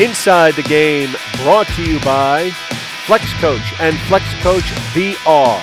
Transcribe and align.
Inside 0.00 0.54
the 0.54 0.62
Game 0.62 1.10
brought 1.42 1.66
to 1.66 1.84
you 1.84 2.00
by 2.00 2.48
Flex 3.04 3.22
Coach 3.34 3.60
and 3.80 3.94
Flex 4.08 4.24
Coach 4.42 4.62
VR. 4.94 5.58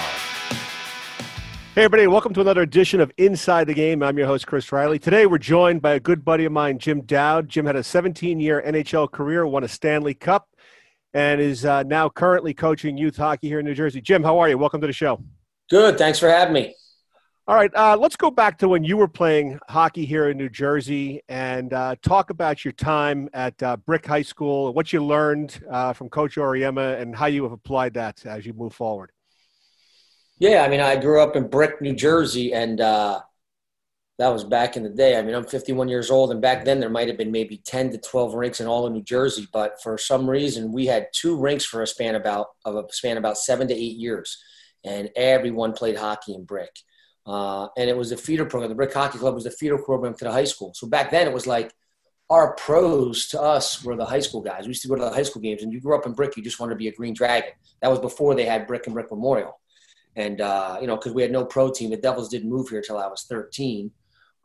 Hey, 1.73 1.83
everybody, 1.83 2.05
welcome 2.05 2.35
to 2.35 2.41
another 2.41 2.61
edition 2.61 3.01
of 3.01 3.11
Inside 3.17 3.65
the 3.65 3.73
Game. 3.73 4.03
I'm 4.03 4.15
your 4.15 4.27
host, 4.27 4.45
Chris 4.45 4.71
Riley. 4.71 4.99
Today, 4.99 5.25
we're 5.25 5.39
joined 5.39 5.81
by 5.81 5.93
a 5.93 5.99
good 5.99 6.23
buddy 6.23 6.45
of 6.45 6.51
mine, 6.51 6.77
Jim 6.77 7.01
Dowd. 7.01 7.49
Jim 7.49 7.65
had 7.65 7.75
a 7.75 7.83
17 7.83 8.39
year 8.39 8.61
NHL 8.63 9.11
career, 9.11 9.47
won 9.47 9.63
a 9.63 9.67
Stanley 9.67 10.13
Cup, 10.13 10.47
and 11.15 11.41
is 11.41 11.65
uh, 11.65 11.81
now 11.81 12.07
currently 12.07 12.53
coaching 12.53 12.95
youth 12.95 13.17
hockey 13.17 13.47
here 13.47 13.57
in 13.57 13.65
New 13.65 13.73
Jersey. 13.73 14.01
Jim, 14.01 14.21
how 14.21 14.37
are 14.37 14.47
you? 14.47 14.59
Welcome 14.59 14.81
to 14.81 14.87
the 14.87 14.93
show. 14.93 15.19
Good. 15.67 15.97
Thanks 15.97 16.19
for 16.19 16.29
having 16.29 16.53
me. 16.53 16.75
All 17.49 17.55
right, 17.55 17.73
uh, 17.75 17.95
let's 17.95 18.17
go 18.17 18.29
back 18.29 18.57
to 18.57 18.67
when 18.67 18.83
you 18.83 18.97
were 18.97 19.07
playing 19.07 19.57
hockey 19.69 20.05
here 20.05 20.29
in 20.29 20.37
New 20.37 20.49
Jersey 20.49 21.21
and 21.29 21.71
uh, 21.71 21.95
talk 22.01 22.29
about 22.29 22.65
your 22.65 22.73
time 22.73 23.29
at 23.31 23.63
uh, 23.63 23.77
Brick 23.77 24.05
High 24.05 24.23
School, 24.23 24.73
what 24.73 24.91
you 24.91 25.01
learned 25.01 25.63
uh, 25.71 25.93
from 25.93 26.09
Coach 26.09 26.35
Auriemma, 26.35 26.99
and 26.99 27.15
how 27.15 27.27
you 27.27 27.43
have 27.43 27.53
applied 27.53 27.93
that 27.93 28.25
as 28.25 28.45
you 28.45 28.51
move 28.51 28.73
forward. 28.73 29.13
Yeah, 30.39 30.63
I 30.63 30.67
mean, 30.67 30.81
I 30.81 30.97
grew 30.97 31.21
up 31.21 31.37
in 31.37 31.47
Brick, 31.47 31.81
New 31.81 31.95
Jersey, 31.95 32.53
and 32.53 32.81
uh, 32.81 33.21
that 34.19 34.27
was 34.27 34.43
back 34.43 34.75
in 34.75 34.83
the 34.83 34.89
day. 34.89 35.17
I 35.17 35.21
mean, 35.21 35.33
I'm 35.33 35.45
51 35.45 35.87
years 35.87 36.11
old, 36.11 36.31
and 36.31 36.41
back 36.41 36.65
then 36.65 36.81
there 36.81 36.89
might 36.89 37.07
have 37.07 37.17
been 37.17 37.31
maybe 37.31 37.61
10 37.63 37.91
to 37.91 37.97
12 37.97 38.33
rinks 38.33 38.59
in 38.59 38.67
all 38.67 38.85
of 38.85 38.91
New 38.91 39.03
Jersey, 39.03 39.47
but 39.53 39.81
for 39.81 39.97
some 39.97 40.29
reason 40.29 40.73
we 40.73 40.85
had 40.85 41.07
two 41.13 41.37
rinks 41.37 41.63
for 41.63 41.81
a 41.81 41.87
span 41.87 42.15
about 42.15 42.47
of 42.65 42.75
a 42.75 42.83
span 42.91 43.15
about 43.15 43.37
seven 43.37 43.69
to 43.69 43.73
eight 43.73 43.95
years, 43.95 44.37
and 44.83 45.09
everyone 45.15 45.71
played 45.71 45.95
hockey 45.95 46.35
in 46.35 46.43
Brick 46.43 46.71
uh, 47.27 47.67
and 47.77 47.89
it 47.89 47.97
was 47.97 48.11
a 48.13 48.17
feeder 48.17 48.45
program. 48.45 48.69
The 48.69 48.75
Brick 48.75 48.93
Hockey 48.93 49.17
Club 49.19 49.35
was 49.35 49.45
a 49.45 49.51
feeder 49.51 49.77
program 49.77 50.13
to 50.15 50.25
the 50.25 50.31
high 50.31 50.45
school. 50.45 50.73
So 50.73 50.87
back 50.87 51.11
then 51.11 51.27
it 51.27 51.33
was 51.33 51.45
like 51.45 51.73
our 52.29 52.55
pros 52.55 53.27
to 53.27 53.41
us 53.41 53.83
were 53.83 53.95
the 53.95 54.05
high 54.05 54.21
school 54.21 54.41
guys. 54.41 54.63
We 54.63 54.69
used 54.69 54.81
to 54.81 54.87
go 54.87 54.95
to 54.95 55.03
the 55.03 55.11
high 55.11 55.23
school 55.23 55.41
games, 55.41 55.61
and 55.61 55.71
you 55.71 55.81
grew 55.81 55.95
up 55.95 56.05
in 56.05 56.13
Brick, 56.13 56.37
you 56.37 56.43
just 56.43 56.59
wanted 56.59 56.73
to 56.73 56.77
be 56.77 56.87
a 56.87 56.93
Green 56.93 57.13
Dragon. 57.13 57.51
That 57.81 57.89
was 57.89 57.99
before 57.99 58.33
they 58.33 58.45
had 58.45 58.65
Brick 58.65 58.87
and 58.87 58.93
Brick 58.93 59.11
Memorial. 59.11 59.59
And, 60.15 60.41
uh, 60.41 60.77
you 60.81 60.87
know, 60.87 60.95
because 60.95 61.13
we 61.13 61.21
had 61.21 61.31
no 61.31 61.45
pro 61.45 61.71
team. 61.71 61.91
The 61.91 61.97
Devils 61.97 62.29
didn't 62.29 62.49
move 62.49 62.69
here 62.69 62.79
until 62.79 62.97
I 62.97 63.07
was 63.07 63.25
13. 63.29 63.91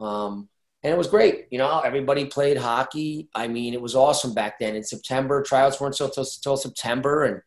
Um, 0.01 0.49
and 0.83 0.93
it 0.93 0.99
was 0.99 1.07
great. 1.07 1.47
You 1.51 1.59
know, 1.59 1.81
everybody 1.81 2.27
played 2.27 2.59
hockey. 2.59 3.29
I 3.35 3.49
mean, 3.49 3.73
it 3.73 3.81
was 3.81 3.95
awesome 3.95 4.35
back 4.35 4.59
then. 4.59 4.77
In 4.77 4.83
September, 4.83 5.43
tryouts 5.43 5.81
weren't 5.81 5.99
until 5.99 6.57
September. 6.57 7.25
And, 7.25 7.41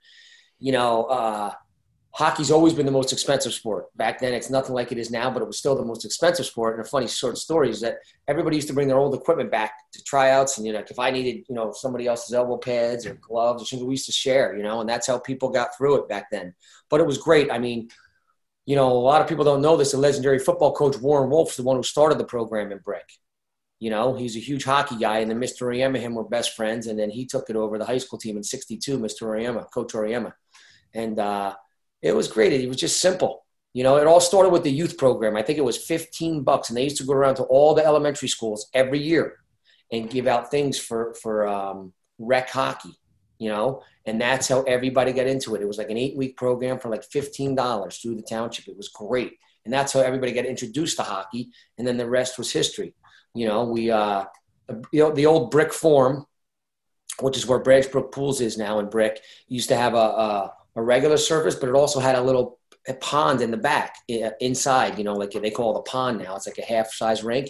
you 0.59 0.71
know, 0.71 1.03
uh, 1.03 1.51
hockey's 2.15 2.49
always 2.49 2.73
been 2.73 2.85
the 2.85 2.91
most 2.93 3.11
expensive 3.11 3.53
sport. 3.53 3.95
Back 3.97 4.19
then, 4.19 4.33
it's 4.33 4.49
nothing 4.49 4.73
like 4.73 4.93
it 4.93 4.97
is 4.97 5.11
now, 5.11 5.29
but 5.29 5.41
it 5.41 5.47
was 5.47 5.57
still 5.57 5.75
the 5.75 5.83
most 5.83 6.05
expensive 6.05 6.45
sport. 6.45 6.77
And 6.77 6.85
a 6.85 6.87
funny 6.87 7.09
short 7.09 7.37
story 7.37 7.69
is 7.69 7.81
that 7.81 7.97
everybody 8.29 8.55
used 8.55 8.69
to 8.69 8.73
bring 8.73 8.87
their 8.87 8.97
old 8.97 9.13
equipment 9.13 9.51
back 9.51 9.73
to 9.91 10.01
tryouts. 10.01 10.57
And, 10.57 10.65
you 10.65 10.71
know, 10.71 10.79
if 10.79 10.97
I 10.97 11.11
needed, 11.11 11.43
you 11.49 11.55
know, 11.55 11.73
somebody 11.73 12.07
else's 12.07 12.33
elbow 12.33 12.55
pads 12.55 13.05
or 13.05 13.15
gloves 13.15 13.61
or 13.61 13.65
something, 13.65 13.85
we 13.85 13.95
used 13.95 14.05
to 14.05 14.13
share, 14.13 14.55
you 14.55 14.63
know, 14.63 14.79
and 14.79 14.89
that's 14.89 15.07
how 15.07 15.19
people 15.19 15.49
got 15.49 15.75
through 15.77 15.95
it 15.95 16.07
back 16.07 16.31
then. 16.31 16.55
But 16.89 17.01
it 17.01 17.05
was 17.05 17.17
great. 17.17 17.51
I 17.51 17.59
mean, 17.59 17.89
you 18.65 18.77
know, 18.77 18.89
a 18.89 18.93
lot 18.93 19.21
of 19.21 19.27
people 19.27 19.43
don't 19.43 19.61
know 19.61 19.75
this. 19.75 19.91
The 19.91 19.97
legendary 19.97 20.39
football 20.39 20.71
coach 20.71 20.97
Warren 20.97 21.29
Wolf's 21.29 21.57
the 21.57 21.63
one 21.63 21.75
who 21.75 21.83
started 21.83 22.17
the 22.17 22.23
program 22.23 22.71
in 22.71 22.77
Brick. 22.77 23.11
You 23.79 23.89
know, 23.89 24.15
he's 24.15 24.37
a 24.37 24.39
huge 24.39 24.63
hockey 24.63 24.95
guy, 24.97 25.19
and 25.19 25.29
then 25.29 25.41
Mr. 25.41 25.77
And 25.85 25.97
him 25.97 26.15
were 26.15 26.23
best 26.23 26.55
friends, 26.55 26.87
and 26.87 26.97
then 26.97 27.09
he 27.09 27.25
took 27.25 27.49
it 27.49 27.57
over 27.57 27.77
the 27.77 27.83
high 27.83 27.97
school 27.97 28.17
team 28.17 28.37
in 28.37 28.43
'62. 28.43 28.97
Mr. 28.97 29.23
Auriemma, 29.23 29.69
Coach 29.69 29.91
Auriemma, 29.91 30.33
and 30.93 31.19
uh, 31.19 31.53
it 32.05 32.15
was 32.15 32.27
great. 32.27 32.53
It 32.53 32.67
was 32.67 32.77
just 32.77 33.01
simple. 33.01 33.43
You 33.73 33.83
know, 33.83 33.97
it 33.97 34.05
all 34.05 34.21
started 34.21 34.49
with 34.49 34.63
the 34.63 34.71
youth 34.71 34.95
program. 34.95 35.35
I 35.35 35.41
think 35.41 35.57
it 35.57 35.63
was 35.63 35.75
15 35.75 36.43
bucks, 36.43 36.69
and 36.69 36.77
they 36.77 36.83
used 36.83 36.97
to 36.97 37.03
go 37.03 37.13
around 37.13 37.35
to 37.35 37.43
all 37.43 37.73
the 37.73 37.83
elementary 37.83 38.27
schools 38.27 38.69
every 38.75 38.99
year 38.99 39.39
and 39.91 40.09
give 40.09 40.27
out 40.27 40.51
things 40.51 40.77
for 40.77 41.15
for 41.21 41.47
um, 41.47 41.93
rec 42.19 42.49
hockey. 42.49 42.93
You 43.39 43.49
know, 43.49 43.81
and 44.05 44.21
that's 44.21 44.47
how 44.47 44.61
everybody 44.61 45.13
got 45.13 45.25
into 45.25 45.55
it. 45.55 45.61
It 45.61 45.67
was 45.67 45.79
like 45.79 45.89
an 45.89 45.97
eight 45.97 46.15
week 46.15 46.37
program 46.37 46.79
for 46.79 46.89
like 46.89 47.03
fifteen 47.03 47.55
dollars 47.55 47.97
through 47.97 48.15
the 48.15 48.21
township. 48.21 48.67
It 48.67 48.77
was 48.77 48.89
great, 48.89 49.33
and 49.65 49.73
that's 49.73 49.91
how 49.91 50.01
everybody 50.01 50.31
got 50.31 50.45
introduced 50.45 50.97
to 50.97 51.03
hockey. 51.03 51.49
And 51.77 51.87
then 51.87 51.97
the 51.97 52.09
rest 52.09 52.37
was 52.37 52.51
history. 52.51 52.93
You 53.33 53.47
know, 53.47 53.65
we 53.65 53.89
uh, 53.89 54.25
you 54.91 55.01
know 55.01 55.11
the 55.11 55.25
old 55.25 55.49
brick 55.49 55.73
form, 55.73 56.27
which 57.19 57.35
is 57.35 57.47
where 57.47 57.59
Branchbrook 57.59 58.11
Pools 58.11 58.41
is 58.41 58.59
now 58.59 58.77
in 58.77 58.89
Brick, 58.89 59.21
used 59.47 59.69
to 59.69 59.75
have 59.75 59.95
a, 59.95 59.97
a 59.97 60.53
a 60.75 60.81
regular 60.81 61.17
surface, 61.17 61.55
but 61.55 61.69
it 61.69 61.75
also 61.75 61.99
had 61.99 62.15
a 62.15 62.21
little 62.21 62.59
a 62.87 62.93
pond 62.95 63.41
in 63.41 63.51
the 63.51 63.57
back 63.57 63.97
inside, 64.39 64.97
you 64.97 65.03
know, 65.03 65.13
like 65.13 65.31
they 65.31 65.49
call 65.49 65.75
it 65.75 65.79
a 65.79 65.83
pond 65.83 66.19
now. 66.19 66.35
It's 66.35 66.47
like 66.47 66.57
a 66.57 66.65
half 66.65 66.91
size 66.91 67.23
rink. 67.23 67.49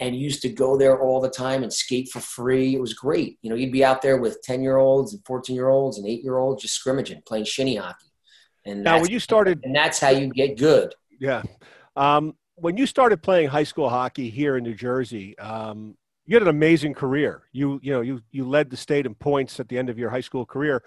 And 0.00 0.14
used 0.14 0.42
to 0.42 0.48
go 0.48 0.76
there 0.76 1.00
all 1.00 1.20
the 1.20 1.30
time 1.30 1.62
and 1.62 1.72
skate 1.72 2.08
for 2.08 2.18
free. 2.18 2.74
It 2.74 2.80
was 2.80 2.94
great. 2.94 3.38
You 3.42 3.48
know, 3.48 3.56
you'd 3.56 3.72
be 3.72 3.84
out 3.84 4.02
there 4.02 4.18
with 4.18 4.42
10 4.42 4.60
year 4.60 4.76
olds 4.76 5.14
and 5.14 5.24
14 5.24 5.54
year 5.54 5.68
olds 5.68 5.98
and 5.98 6.06
eight 6.06 6.22
year 6.22 6.36
olds 6.36 6.62
just 6.62 6.74
scrimmaging, 6.74 7.22
playing 7.24 7.44
shinny 7.44 7.76
hockey. 7.76 8.06
And 8.66 8.82
now, 8.82 9.00
when 9.00 9.10
you 9.10 9.20
started, 9.20 9.60
and 9.62 9.74
that's 9.74 10.00
how 10.00 10.10
you 10.10 10.28
get 10.28 10.58
good. 10.58 10.94
Yeah. 11.20 11.42
Um, 11.96 12.34
when 12.56 12.76
you 12.76 12.86
started 12.86 13.22
playing 13.22 13.48
high 13.48 13.64
school 13.64 13.88
hockey 13.88 14.30
here 14.30 14.56
in 14.56 14.64
New 14.64 14.74
Jersey, 14.74 15.38
um, 15.38 15.96
you 16.26 16.34
had 16.34 16.42
an 16.42 16.48
amazing 16.48 16.94
career. 16.94 17.44
You, 17.52 17.78
you 17.82 17.92
know, 17.92 18.00
you, 18.00 18.20
you 18.32 18.48
led 18.48 18.70
the 18.70 18.76
state 18.76 19.06
in 19.06 19.14
points 19.14 19.60
at 19.60 19.68
the 19.68 19.78
end 19.78 19.90
of 19.90 19.98
your 19.98 20.10
high 20.10 20.20
school 20.20 20.44
career. 20.44 20.82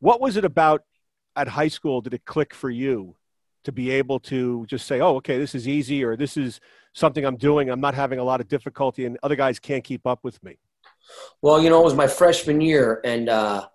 What 0.00 0.20
was 0.20 0.36
it 0.38 0.44
about 0.46 0.84
at 1.36 1.48
high 1.48 1.68
school 1.68 2.00
did 2.00 2.14
it 2.14 2.24
click 2.24 2.54
for 2.54 2.70
you 2.70 3.16
to 3.64 3.72
be 3.72 3.90
able 3.90 4.20
to 4.20 4.66
just 4.66 4.86
say, 4.86 5.00
oh, 5.00 5.16
okay, 5.16 5.38
this 5.38 5.54
is 5.54 5.66
easy, 5.66 6.04
or 6.04 6.16
this 6.16 6.36
is 6.36 6.60
something 6.92 7.24
I'm 7.24 7.36
doing. 7.36 7.70
I'm 7.70 7.80
not 7.80 7.94
having 7.94 8.18
a 8.18 8.24
lot 8.24 8.40
of 8.40 8.48
difficulty, 8.48 9.06
and 9.06 9.18
other 9.22 9.36
guys 9.36 9.58
can't 9.58 9.82
keep 9.82 10.06
up 10.06 10.20
with 10.22 10.42
me? 10.42 10.58
Well, 11.42 11.60
you 11.62 11.70
know, 11.70 11.80
it 11.80 11.84
was 11.84 11.94
my 11.94 12.06
freshman 12.06 12.60
year, 12.60 13.00
and 13.04 13.28
uh, 13.28 13.66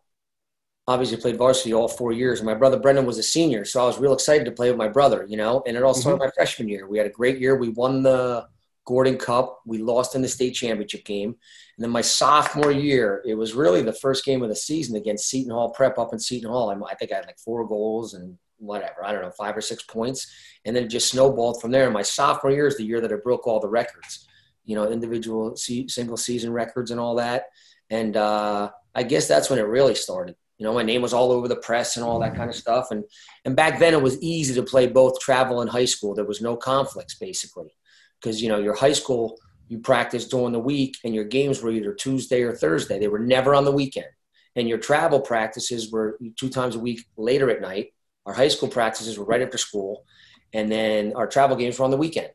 obviously 0.88 1.18
played 1.18 1.38
varsity 1.38 1.74
all 1.74 1.88
four 1.88 2.12
years. 2.12 2.40
And 2.40 2.46
my 2.46 2.56
brother 2.56 2.80
Brendan 2.80 3.06
was 3.06 3.18
a 3.18 3.24
senior, 3.24 3.66
so 3.66 3.82
I 3.82 3.86
was 3.86 4.00
real 4.00 4.14
excited 4.14 4.46
to 4.46 4.52
play 4.52 4.70
with 4.70 4.78
my 4.78 4.88
brother, 4.88 5.26
you 5.28 5.38
know. 5.38 5.64
And 5.68 5.76
it 5.76 5.84
all 5.84 5.94
started 5.94 6.18
mm-hmm. 6.18 6.28
my 6.28 6.32
freshman 6.36 6.70
year. 6.70 6.88
We 6.88 6.98
had 6.98 7.08
a 7.08 7.12
great 7.12 7.40
year. 7.40 7.56
We 7.56 7.70
won 7.70 8.04
the 8.04 8.48
Gordon 8.86 9.18
Cup. 9.18 9.62
We 9.66 9.78
lost 9.78 10.16
in 10.16 10.22
the 10.22 10.28
state 10.28 10.52
championship 10.56 11.06
game. 11.06 11.30
And 11.30 11.84
then 11.84 11.92
my 11.92 12.02
sophomore 12.02 12.72
year, 12.72 13.24
it 13.26 13.36
was 13.36 13.54
really 13.54 13.82
the 13.82 13.94
first 13.94 14.26
game 14.26 14.42
of 14.42 14.50
the 14.50 14.56
season 14.56 14.96
against 14.96 15.30
Seton 15.30 15.52
Hall 15.52 15.70
Prep 15.70 15.98
up 15.98 16.12
in 16.12 16.20
Seton 16.20 16.50
Hall. 16.50 16.70
I 16.70 16.96
think 16.96 17.12
I 17.12 17.16
had 17.16 17.26
like 17.26 17.40
four 17.40 17.68
goals 17.68 18.14
and 18.14 18.38
whatever, 18.58 19.06
I 19.06 19.12
don't 19.12 19.22
know, 19.22 19.32
five 19.32 19.56
or 19.56 19.62
six 19.62 19.84
points. 19.84 20.32
And 20.66 20.76
then 20.76 20.84
it 20.84 20.90
just 20.90 21.10
snowballed 21.12 21.62
from 21.62 21.72
there. 21.72 21.86
And 21.86 21.94
my 21.94 22.02
sophomore 22.02 22.52
year 22.52 22.68
is 22.68 22.78
the 22.78 22.84
year 22.84 23.02
that 23.02 23.12
I 23.12 23.16
broke 23.16 23.48
all 23.48 23.60
the 23.60 23.70
records, 23.70 24.28
you 24.66 24.76
know, 24.76 24.92
individual 24.92 25.56
single 25.56 26.18
season 26.18 26.52
records 26.52 26.92
and 26.92 27.00
all 27.00 27.16
that. 27.16 27.46
And 27.90 28.18
uh, 28.18 28.72
I 28.94 29.04
guess 29.04 29.28
that's 29.28 29.50
when 29.50 29.60
it 29.60 29.64
really 29.64 29.96
started. 29.96 30.36
You 30.58 30.66
know, 30.66 30.74
my 30.74 30.84
name 30.84 31.02
was 31.02 31.14
all 31.14 31.32
over 31.32 31.48
the 31.48 31.56
press 31.56 31.96
and 31.96 32.06
all 32.06 32.20
that 32.20 32.36
kind 32.36 32.50
of 32.50 32.56
stuff. 32.56 32.92
And 32.92 33.06
and 33.46 33.56
back 33.56 33.80
then 33.80 33.94
it 33.94 34.02
was 34.02 34.22
easy 34.22 34.54
to 34.56 34.64
play 34.64 34.88
both 34.88 35.20
travel 35.22 35.62
and 35.62 35.70
high 35.70 35.86
school. 35.86 36.14
There 36.14 36.26
was 36.26 36.42
no 36.42 36.58
conflicts 36.58 37.16
basically 37.16 37.74
because 38.22 38.42
you 38.42 38.50
know 38.50 38.60
your 38.60 38.76
high 38.76 38.94
school 38.94 39.38
you 39.70 39.78
practice 39.78 40.28
during 40.28 40.52
the 40.52 40.60
week 40.60 40.98
and 41.06 41.14
your 41.16 41.24
games 41.24 41.62
were 41.62 41.72
either 41.72 41.94
Tuesday 41.94 42.42
or 42.42 42.54
Thursday. 42.54 43.00
They 43.00 43.08
were 43.08 43.20
never 43.20 43.54
on 43.54 43.66
the 43.66 43.72
weekend. 43.72 44.08
And 44.56 44.68
your 44.68 44.80
travel 44.80 45.22
practices 45.22 45.92
were 45.92 46.20
two 46.38 46.50
times 46.50 46.76
a 46.76 46.80
week 46.80 47.06
later 47.16 47.52
at 47.52 47.62
night. 47.62 47.94
Our 48.26 48.34
high 48.34 48.48
school 48.48 48.68
practices 48.68 49.18
were 49.18 49.26
right 49.26 49.42
after 49.42 49.60
school. 49.60 50.06
And 50.54 50.72
then 50.72 51.14
our 51.16 51.28
travel 51.28 51.56
games 51.56 51.78
were 51.78 51.86
on 51.86 51.92
the 51.92 51.98
weekend. 51.98 52.32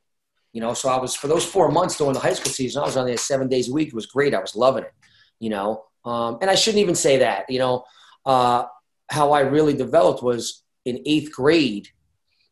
You 0.52 0.60
know, 0.60 0.74
so 0.74 0.88
I 0.88 0.96
was 0.98 1.16
for 1.16 1.26
those 1.26 1.44
four 1.44 1.72
months 1.72 1.98
during 1.98 2.14
the 2.14 2.20
high 2.20 2.34
school 2.34 2.52
season, 2.52 2.82
I 2.82 2.86
was 2.86 2.96
on 2.96 3.06
there 3.06 3.16
seven 3.16 3.48
days 3.48 3.68
a 3.68 3.72
week. 3.72 3.88
It 3.88 3.94
was 3.94 4.06
great. 4.06 4.32
I 4.32 4.40
was 4.40 4.54
loving 4.54 4.84
it, 4.84 4.92
you 5.40 5.50
know. 5.50 5.84
Um, 6.04 6.38
and 6.40 6.48
I 6.48 6.54
shouldn't 6.54 6.82
even 6.82 6.94
say 6.94 7.18
that, 7.18 7.50
you 7.50 7.58
know. 7.58 7.84
Uh, 8.24 8.66
how 9.10 9.32
I 9.32 9.40
really 9.40 9.74
developed 9.74 10.22
was 10.22 10.62
in 10.84 11.02
eighth 11.04 11.32
grade 11.32 11.88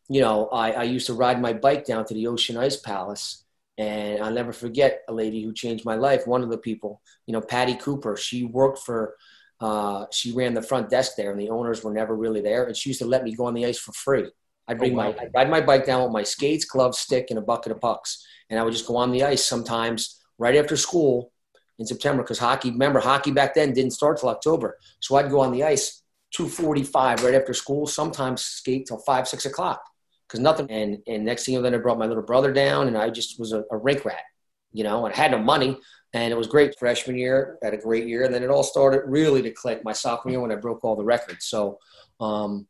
you 0.09 0.21
know, 0.21 0.47
I, 0.47 0.71
I 0.71 0.83
used 0.83 1.07
to 1.07 1.13
ride 1.13 1.41
my 1.41 1.53
bike 1.53 1.85
down 1.85 2.05
to 2.05 2.13
the 2.13 2.27
Ocean 2.27 2.57
Ice 2.57 2.77
Palace. 2.77 3.43
And 3.77 4.21
I'll 4.21 4.33
never 4.33 4.53
forget 4.53 5.01
a 5.09 5.13
lady 5.13 5.41
who 5.41 5.51
changed 5.51 5.83
my 5.83 5.95
life. 5.95 6.27
One 6.27 6.43
of 6.43 6.49
the 6.49 6.59
people, 6.59 7.01
you 7.25 7.33
know, 7.33 7.41
Patty 7.41 7.73
Cooper, 7.73 8.15
she 8.15 8.43
worked 8.43 8.79
for, 8.79 9.15
uh, 9.59 10.05
she 10.11 10.31
ran 10.31 10.53
the 10.53 10.61
front 10.61 10.89
desk 10.89 11.13
there 11.17 11.31
and 11.31 11.39
the 11.39 11.49
owners 11.49 11.83
were 11.83 11.93
never 11.93 12.15
really 12.15 12.41
there. 12.41 12.65
And 12.65 12.77
she 12.77 12.91
used 12.91 13.01
to 13.01 13.07
let 13.07 13.23
me 13.23 13.33
go 13.33 13.45
on 13.45 13.55
the 13.55 13.65
ice 13.65 13.79
for 13.79 13.91
free. 13.93 14.29
I'd 14.67 14.77
bring 14.77 14.93
oh, 14.93 14.97
wow. 14.97 15.15
my, 15.17 15.23
I'd 15.23 15.33
ride 15.33 15.49
my 15.49 15.61
bike 15.61 15.87
down 15.87 16.03
with 16.03 16.11
my 16.11 16.21
skates, 16.21 16.65
gloves, 16.65 16.99
stick, 16.99 17.27
and 17.31 17.39
a 17.39 17.41
bucket 17.41 17.71
of 17.71 17.81
pucks. 17.81 18.23
And 18.49 18.59
I 18.59 18.63
would 18.63 18.73
just 18.73 18.87
go 18.87 18.95
on 18.95 19.11
the 19.11 19.23
ice 19.23 19.43
sometimes 19.43 20.21
right 20.37 20.55
after 20.55 20.77
school 20.77 21.31
in 21.79 21.87
September 21.87 22.21
because 22.21 22.37
hockey, 22.37 22.69
remember, 22.69 22.99
hockey 22.99 23.31
back 23.31 23.55
then 23.55 23.73
didn't 23.73 23.91
start 23.91 24.19
till 24.19 24.29
October. 24.29 24.77
So 24.99 25.15
I'd 25.15 25.31
go 25.31 25.39
on 25.39 25.51
the 25.51 25.63
ice 25.63 26.03
2.45 26.37 27.23
right 27.23 27.33
after 27.33 27.55
school, 27.55 27.87
sometimes 27.87 28.43
skate 28.43 28.85
till 28.85 28.99
5, 28.99 29.27
6 29.27 29.45
o'clock 29.47 29.81
because 30.27 30.39
nothing. 30.39 30.69
And 30.69 30.97
and 31.07 31.25
next 31.25 31.45
thing 31.45 31.53
you 31.53 31.59
know, 31.59 31.63
then 31.63 31.75
I 31.75 31.81
brought 31.81 31.99
my 31.99 32.05
little 32.05 32.23
brother 32.23 32.51
down, 32.51 32.87
and 32.87 32.97
I 32.97 33.09
just 33.09 33.39
was 33.39 33.51
a, 33.53 33.63
a 33.71 33.77
rink 33.77 34.05
rat, 34.05 34.23
you 34.71 34.83
know. 34.83 35.05
And 35.05 35.13
I 35.13 35.17
had 35.17 35.31
no 35.31 35.39
money, 35.39 35.77
and 36.13 36.31
it 36.31 36.37
was 36.37 36.47
great. 36.47 36.77
Freshman 36.79 37.17
year, 37.17 37.57
had 37.63 37.73
a 37.73 37.77
great 37.77 38.07
year, 38.07 38.23
and 38.23 38.33
then 38.33 38.43
it 38.43 38.49
all 38.49 38.63
started 38.63 39.03
really 39.05 39.41
to 39.41 39.51
click 39.51 39.83
my 39.83 39.93
sophomore 39.93 40.31
year 40.31 40.41
when 40.41 40.51
I 40.51 40.55
broke 40.55 40.83
all 40.83 40.95
the 40.95 41.03
records. 41.03 41.45
So, 41.45 41.79
um, 42.19 42.67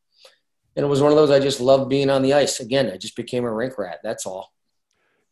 and 0.75 0.85
it 0.85 0.89
was 0.89 1.01
one 1.01 1.11
of 1.11 1.17
those 1.17 1.31
I 1.31 1.39
just 1.39 1.59
loved 1.61 1.89
being 1.89 2.09
on 2.09 2.21
the 2.21 2.33
ice. 2.33 2.59
Again, 2.59 2.91
I 2.91 2.97
just 2.97 3.15
became 3.15 3.45
a 3.45 3.53
rink 3.53 3.77
rat. 3.77 3.99
That's 4.03 4.25
all. 4.25 4.51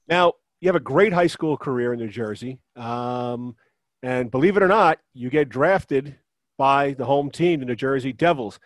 Now 0.07 0.33
you 0.59 0.67
have 0.67 0.75
a 0.75 0.79
great 0.79 1.13
high 1.13 1.27
school 1.27 1.57
career 1.57 1.93
in 1.93 1.99
New 1.99 2.09
Jersey. 2.09 2.59
Um, 2.75 3.55
And 4.03 4.31
believe 4.31 4.57
it 4.57 4.63
or 4.63 4.67
not, 4.67 4.97
you 5.13 5.29
get 5.29 5.47
drafted 5.49 6.15
by 6.57 6.93
the 6.93 7.05
home 7.05 7.29
team, 7.29 7.59
the 7.59 7.67
New 7.67 7.75
Jersey 7.75 8.11
Devils. 8.11 8.59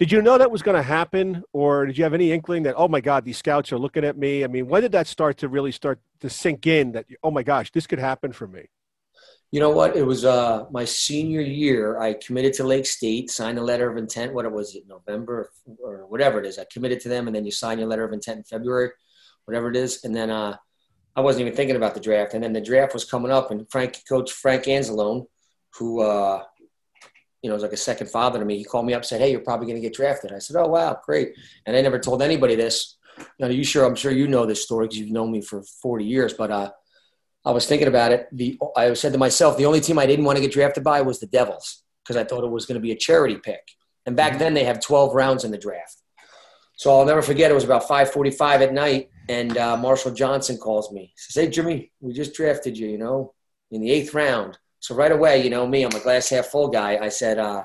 Did 0.00 0.10
you 0.10 0.22
know 0.22 0.38
that 0.38 0.50
was 0.50 0.62
going 0.62 0.78
to 0.78 0.82
happen, 0.82 1.44
or 1.52 1.84
did 1.84 1.98
you 1.98 2.04
have 2.04 2.14
any 2.14 2.32
inkling 2.32 2.62
that, 2.62 2.74
oh 2.78 2.88
my 2.88 3.02
God, 3.02 3.22
these 3.22 3.36
scouts 3.36 3.70
are 3.70 3.76
looking 3.76 4.02
at 4.02 4.16
me? 4.16 4.44
I 4.44 4.46
mean, 4.46 4.66
when 4.66 4.80
did 4.80 4.92
that 4.92 5.06
start 5.06 5.36
to 5.38 5.48
really 5.48 5.72
start 5.72 6.00
to 6.20 6.30
sink 6.30 6.66
in 6.66 6.92
that, 6.92 7.04
oh 7.22 7.30
my 7.30 7.42
gosh, 7.42 7.70
this 7.70 7.86
could 7.86 7.98
happen 7.98 8.32
for 8.32 8.46
me? 8.46 8.64
You 9.50 9.60
know 9.60 9.68
what? 9.68 9.96
It 9.96 10.06
was 10.06 10.24
uh, 10.24 10.64
my 10.70 10.86
senior 10.86 11.42
year. 11.42 12.00
I 12.00 12.14
committed 12.14 12.54
to 12.54 12.64
Lake 12.64 12.86
State, 12.86 13.30
signed 13.30 13.58
a 13.58 13.62
letter 13.62 13.90
of 13.90 13.98
intent. 13.98 14.32
What 14.32 14.50
was 14.50 14.74
it, 14.74 14.84
November 14.88 15.50
or 15.78 16.06
whatever 16.06 16.40
it 16.40 16.46
is? 16.46 16.58
I 16.58 16.64
committed 16.72 17.00
to 17.00 17.10
them, 17.10 17.26
and 17.26 17.36
then 17.36 17.44
you 17.44 17.52
sign 17.52 17.78
your 17.78 17.86
letter 17.86 18.04
of 18.04 18.14
intent 18.14 18.38
in 18.38 18.44
February, 18.44 18.92
whatever 19.44 19.68
it 19.68 19.76
is. 19.76 20.02
And 20.04 20.16
then 20.16 20.30
uh, 20.30 20.56
I 21.14 21.20
wasn't 21.20 21.42
even 21.42 21.54
thinking 21.54 21.76
about 21.76 21.92
the 21.92 22.00
draft. 22.00 22.32
And 22.32 22.42
then 22.42 22.54
the 22.54 22.62
draft 22.62 22.94
was 22.94 23.04
coming 23.04 23.32
up, 23.32 23.50
and 23.50 23.70
Frank, 23.70 23.98
Coach 24.08 24.32
Frank 24.32 24.64
Anzalone, 24.64 25.26
who 25.74 26.00
uh, 26.00 26.44
you 27.42 27.48
know, 27.48 27.54
was 27.54 27.62
like 27.62 27.72
a 27.72 27.76
second 27.76 28.10
father 28.10 28.38
to 28.38 28.44
me. 28.44 28.58
He 28.58 28.64
called 28.64 28.86
me 28.86 28.94
up, 28.94 29.04
said, 29.04 29.20
"Hey, 29.20 29.30
you're 29.30 29.40
probably 29.40 29.66
going 29.66 29.80
to 29.80 29.86
get 29.86 29.94
drafted." 29.94 30.32
I 30.32 30.38
said, 30.38 30.56
"Oh, 30.56 30.68
wow, 30.68 31.00
great!" 31.04 31.34
And 31.66 31.76
I 31.76 31.80
never 31.80 31.98
told 31.98 32.22
anybody 32.22 32.54
this. 32.54 32.96
You 33.18 33.26
know, 33.38 33.48
you 33.48 33.64
sure? 33.64 33.84
I'm 33.84 33.94
sure 33.94 34.12
you 34.12 34.28
know 34.28 34.46
this 34.46 34.62
story 34.62 34.86
because 34.86 34.98
you've 34.98 35.10
known 35.10 35.32
me 35.32 35.40
for 35.40 35.62
40 35.62 36.04
years. 36.04 36.34
But 36.34 36.50
uh, 36.50 36.70
I 37.44 37.50
was 37.52 37.66
thinking 37.66 37.88
about 37.88 38.12
it. 38.12 38.28
The 38.32 38.58
I 38.76 38.92
said 38.94 39.12
to 39.12 39.18
myself, 39.18 39.56
the 39.56 39.66
only 39.66 39.80
team 39.80 39.98
I 39.98 40.06
didn't 40.06 40.24
want 40.24 40.36
to 40.36 40.42
get 40.42 40.52
drafted 40.52 40.84
by 40.84 41.00
was 41.00 41.20
the 41.20 41.26
Devils 41.26 41.82
because 42.02 42.16
I 42.16 42.24
thought 42.24 42.44
it 42.44 42.50
was 42.50 42.66
going 42.66 42.76
to 42.76 42.82
be 42.82 42.92
a 42.92 42.96
charity 42.96 43.36
pick. 43.36 43.62
And 44.06 44.16
back 44.16 44.38
then 44.38 44.54
they 44.54 44.64
have 44.64 44.80
12 44.80 45.14
rounds 45.14 45.44
in 45.44 45.50
the 45.50 45.58
draft. 45.58 46.02
So 46.76 46.90
I'll 46.90 47.04
never 47.04 47.20
forget. 47.20 47.50
It 47.50 47.54
was 47.54 47.64
about 47.64 47.86
5:45 47.86 48.62
at 48.62 48.72
night, 48.72 49.10
and 49.28 49.56
uh, 49.58 49.76
Marshall 49.76 50.12
Johnston 50.12 50.56
calls 50.56 50.90
me. 50.90 51.02
He 51.02 51.12
says, 51.16 51.44
"Hey, 51.44 51.50
Jimmy, 51.50 51.92
we 52.00 52.14
just 52.14 52.32
drafted 52.32 52.78
you. 52.78 52.88
You 52.88 52.96
know, 52.96 53.34
in 53.70 53.82
the 53.82 53.90
eighth 53.90 54.14
round." 54.14 54.58
So 54.80 54.94
right 54.94 55.12
away, 55.12 55.44
you 55.44 55.50
know 55.50 55.66
me, 55.66 55.84
I'm 55.84 55.94
a 55.94 56.00
glass 56.00 56.30
half 56.30 56.46
full 56.46 56.68
guy. 56.68 56.98
I 57.00 57.10
said 57.10 57.38
uh, 57.38 57.64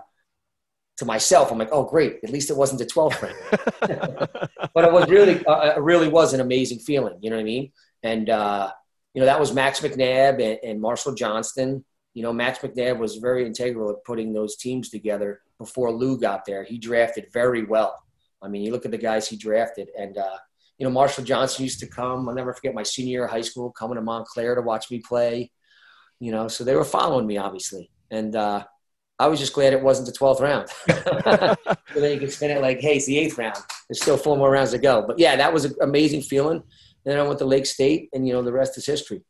to 0.98 1.06
myself, 1.06 1.52
I'm 1.52 1.58
like, 1.58 1.70
oh 1.72 1.84
great, 1.84 2.20
at 2.24 2.30
least 2.30 2.50
it 2.50 2.58
wasn't 2.58 2.80
the 2.80 2.86
12th 2.86 3.22
round. 3.22 4.30
but 4.74 4.84
it 4.84 4.92
was 4.92 5.10
really, 5.10 5.44
uh, 5.46 5.76
it 5.78 5.82
really 5.82 6.10
was 6.10 6.34
an 6.34 6.42
amazing 6.42 6.80
feeling. 6.80 7.18
You 7.22 7.30
know 7.30 7.38
what 7.38 7.42
I 7.42 7.46
mean? 7.46 7.72
And 8.04 8.30
uh, 8.30 8.72
you 9.14 9.22
know 9.22 9.26
that 9.26 9.40
was 9.40 9.54
Max 9.54 9.80
McNab 9.80 10.44
and, 10.44 10.60
and 10.62 10.82
Marshall 10.82 11.16
Johnston. 11.16 11.86
You 12.14 12.24
know, 12.24 12.34
Max 12.34 12.60
McNab 12.60 12.98
was 12.98 13.16
very 13.16 13.46
integral 13.46 13.90
at 13.92 14.04
putting 14.04 14.34
those 14.34 14.58
teams 14.58 14.90
together 14.90 15.42
before 15.58 15.92
Lou 15.92 16.20
got 16.20 16.46
there. 16.46 16.64
He 16.64 16.78
drafted 16.78 17.28
very 17.32 17.64
well. 17.64 17.98
I 18.42 18.50
mean, 18.50 18.62
you 18.62 18.72
look 18.72 18.86
at 18.86 18.92
the 18.92 18.98
guys 18.98 19.28
he 19.28 19.38
drafted, 19.38 19.90
and 19.98 20.18
uh, 20.18 20.38
you 20.78 20.86
know, 20.86 20.92
Marshall 20.92 21.24
Johnston 21.24 21.64
used 21.64 21.80
to 21.80 21.88
come. 21.88 22.28
I'll 22.28 22.36
never 22.36 22.54
forget 22.54 22.76
my 22.76 22.84
senior 22.84 23.12
year 23.12 23.26
of 23.26 23.32
high 23.32 23.42
school, 23.42 23.72
coming 23.72 23.96
to 23.96 24.02
Montclair 24.02 24.56
to 24.56 24.62
watch 24.62 24.92
me 24.92 25.00
play 25.00 25.50
you 26.20 26.32
know, 26.32 26.48
so 26.48 26.64
they 26.64 26.76
were 26.76 26.86
following 26.86 27.28
me 27.28 27.38
obviously. 27.38 27.90
And 28.12 28.36
uh, 28.36 28.64
I 29.18 29.28
was 29.28 29.40
just 29.40 29.54
glad 29.54 29.74
it 29.74 29.82
wasn't 29.82 30.08
the 30.08 30.14
12th 30.14 30.42
round. 30.42 30.70
so 31.94 32.00
then 32.00 32.14
you 32.14 32.20
could 32.20 32.32
spin 32.32 32.52
it 32.52 32.62
like, 32.62 32.82
hey, 32.82 32.98
it's 32.98 33.06
the 33.06 33.18
eighth 33.18 33.38
round. 33.38 33.58
There's 33.90 34.02
still 34.02 34.18
four 34.18 34.38
more 34.38 34.52
rounds 34.52 34.72
to 34.72 34.78
go. 34.78 35.06
But 35.06 35.20
yeah, 35.20 35.36
that 35.38 35.54
was 35.54 35.66
an 35.66 35.76
amazing 35.82 36.22
feeling. 36.22 36.58
And 36.58 37.14
then 37.14 37.20
I 37.20 37.24
went 37.24 37.40
to 37.40 37.46
Lake 37.46 37.66
State, 37.66 38.10
and 38.14 38.28
you 38.28 38.34
know, 38.34 38.42
the 38.42 38.52
rest 38.52 38.78
is 38.78 38.86
history. 38.86 39.22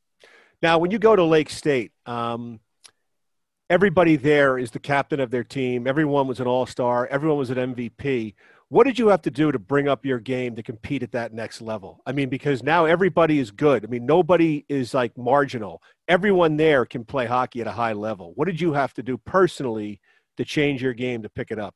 Now, 0.62 0.78
when 0.78 0.92
you 0.92 0.98
go 0.98 1.16
to 1.16 1.24
Lake 1.24 1.50
State, 1.50 1.92
um, 2.06 2.62
everybody 3.70 4.16
there 4.16 4.58
is 4.58 4.72
the 4.72 4.80
captain 4.80 5.20
of 5.20 5.30
their 5.30 5.44
team. 5.44 5.86
Everyone 5.86 6.28
was 6.28 6.40
an 6.40 6.48
all 6.48 6.66
star. 6.66 7.06
Everyone 7.08 7.38
was 7.38 7.50
an 7.50 7.76
MVP. 7.76 8.34
What 8.70 8.86
did 8.86 8.98
you 8.98 9.10
have 9.10 9.22
to 9.24 9.32
do 9.32 9.52
to 9.52 9.60
bring 9.60 9.88
up 9.88 10.06
your 10.06 10.20
game 10.20 10.56
to 10.56 10.64
compete 10.64 11.04
at 11.04 11.12
that 11.12 11.34
next 11.34 11.62
level? 11.62 12.02
I 12.06 12.14
mean, 12.14 12.30
because 12.30 12.64
now 12.64 12.86
everybody 12.86 13.38
is 13.38 13.52
good. 13.52 13.86
I 13.86 13.88
mean, 13.88 14.08
nobody 14.08 14.66
is 14.68 14.94
like 14.94 15.16
marginal. 15.16 15.84
Everyone 16.08 16.58
there 16.58 16.84
can 16.86 17.06
play 17.06 17.28
hockey 17.28 17.62
at 17.62 17.68
a 17.68 17.72
high 17.72 17.94
level. 17.94 18.34
What 18.36 18.46
did 18.46 18.60
you 18.60 18.74
have 18.74 18.94
to 18.96 19.04
do 19.04 19.18
personally 19.20 20.02
to 20.38 20.46
change 20.46 20.82
your 20.82 20.94
game 20.94 21.22
to 21.22 21.30
pick 21.30 21.52
it 21.52 21.60
up? 21.60 21.76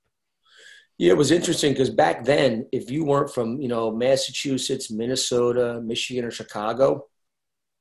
Yeah, 0.98 1.12
it 1.12 1.18
was 1.18 1.32
interesting 1.32 1.74
because 1.74 1.92
back 1.92 2.26
then, 2.26 2.68
if 2.72 2.90
you 2.90 3.06
weren't 3.06 3.32
from, 3.32 3.62
you 3.62 3.68
know, 3.68 3.92
Massachusetts, 3.92 4.90
Minnesota, 4.92 5.80
Michigan, 5.82 6.26
or 6.26 6.32
Chicago, 6.32 7.06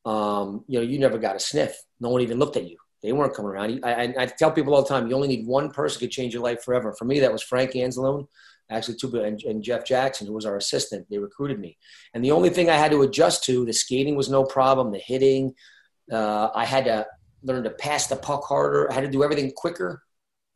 um, 0.04 0.64
you 0.68 0.78
know, 0.78 0.84
you 0.84 0.98
never 0.98 1.18
got 1.18 1.34
a 1.34 1.40
sniff. 1.40 1.76
No 1.98 2.10
one 2.10 2.20
even 2.20 2.38
looked 2.38 2.56
at 2.56 2.68
you. 2.68 2.76
They 3.02 3.12
weren't 3.12 3.34
coming 3.34 3.50
around. 3.50 3.80
I, 3.84 4.04
I, 4.04 4.14
I 4.18 4.26
tell 4.26 4.52
people 4.52 4.74
all 4.74 4.82
the 4.82 4.88
time, 4.88 5.08
you 5.08 5.14
only 5.14 5.28
need 5.28 5.46
one 5.46 5.70
person 5.70 6.00
to 6.00 6.08
change 6.08 6.34
your 6.34 6.42
life 6.42 6.62
forever. 6.62 6.94
For 6.96 7.06
me, 7.06 7.20
that 7.20 7.32
was 7.32 7.42
Frank 7.42 7.72
Anzalone 7.72 8.26
actually 8.70 8.96
Tuba 8.96 9.24
and, 9.24 9.42
and 9.44 9.62
Jeff 9.62 9.84
Jackson, 9.84 10.26
who 10.26 10.32
was 10.32 10.46
our 10.46 10.56
assistant. 10.56 11.06
They 11.10 11.18
recruited 11.18 11.58
me, 11.58 11.78
and 12.14 12.24
the 12.24 12.32
only 12.32 12.50
thing 12.50 12.70
I 12.70 12.76
had 12.76 12.90
to 12.92 13.02
adjust 13.02 13.44
to 13.44 13.64
the 13.64 13.72
skating 13.72 14.16
was 14.16 14.28
no 14.28 14.44
problem. 14.44 14.92
The 14.92 14.98
hitting, 14.98 15.54
uh, 16.12 16.48
I 16.54 16.64
had 16.64 16.84
to 16.86 17.06
learn 17.42 17.64
to 17.64 17.70
pass 17.70 18.06
the 18.06 18.16
puck 18.16 18.44
harder. 18.44 18.90
I 18.90 18.94
had 18.94 19.04
to 19.04 19.10
do 19.10 19.22
everything 19.22 19.52
quicker 19.52 20.02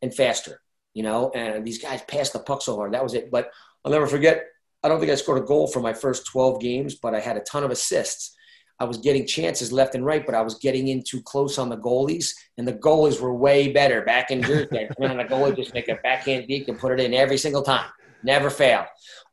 and 0.01 0.13
faster. 0.13 0.59
You 0.93 1.01
know, 1.01 1.31
and 1.33 1.65
these 1.65 1.81
guys 1.81 2.01
passed 2.03 2.33
the 2.33 2.39
puck 2.39 2.61
so 2.61 2.75
hard. 2.75 2.93
That 2.93 3.03
was 3.03 3.15
it. 3.15 3.31
But 3.31 3.49
I'll 3.83 3.91
never 3.91 4.05
forget. 4.05 4.45
I 4.83 4.89
don't 4.89 4.99
think 4.99 5.11
I 5.11 5.15
scored 5.15 5.41
a 5.41 5.45
goal 5.45 5.67
for 5.67 5.79
my 5.79 5.93
first 5.93 6.27
12 6.27 6.61
games, 6.61 6.95
but 6.95 7.15
I 7.15 7.19
had 7.19 7.37
a 7.37 7.41
ton 7.41 7.63
of 7.63 7.71
assists. 7.71 8.35
I 8.79 8.85
was 8.85 8.97
getting 8.97 9.25
chances 9.25 9.71
left 9.71 9.95
and 9.95 10.05
right, 10.05 10.25
but 10.25 10.35
I 10.35 10.41
was 10.41 10.55
getting 10.55 10.89
in 10.89 11.03
too 11.03 11.21
close 11.21 11.57
on 11.57 11.69
the 11.69 11.77
goalies, 11.77 12.33
and 12.57 12.67
the 12.67 12.73
goalies 12.73 13.19
were 13.21 13.33
way 13.33 13.71
better 13.71 14.01
back 14.01 14.29
in 14.29 14.43
Jersey. 14.43 14.89
and 14.99 15.19
the 15.19 15.23
goalie 15.23 15.55
just 15.55 15.73
make 15.73 15.87
a 15.87 15.95
backhand 16.03 16.47
deke 16.47 16.67
and 16.67 16.77
put 16.77 16.91
it 16.91 16.99
in 16.99 17.13
every 17.13 17.37
single 17.37 17.61
time 17.61 17.89
never 18.23 18.49
fail. 18.49 18.85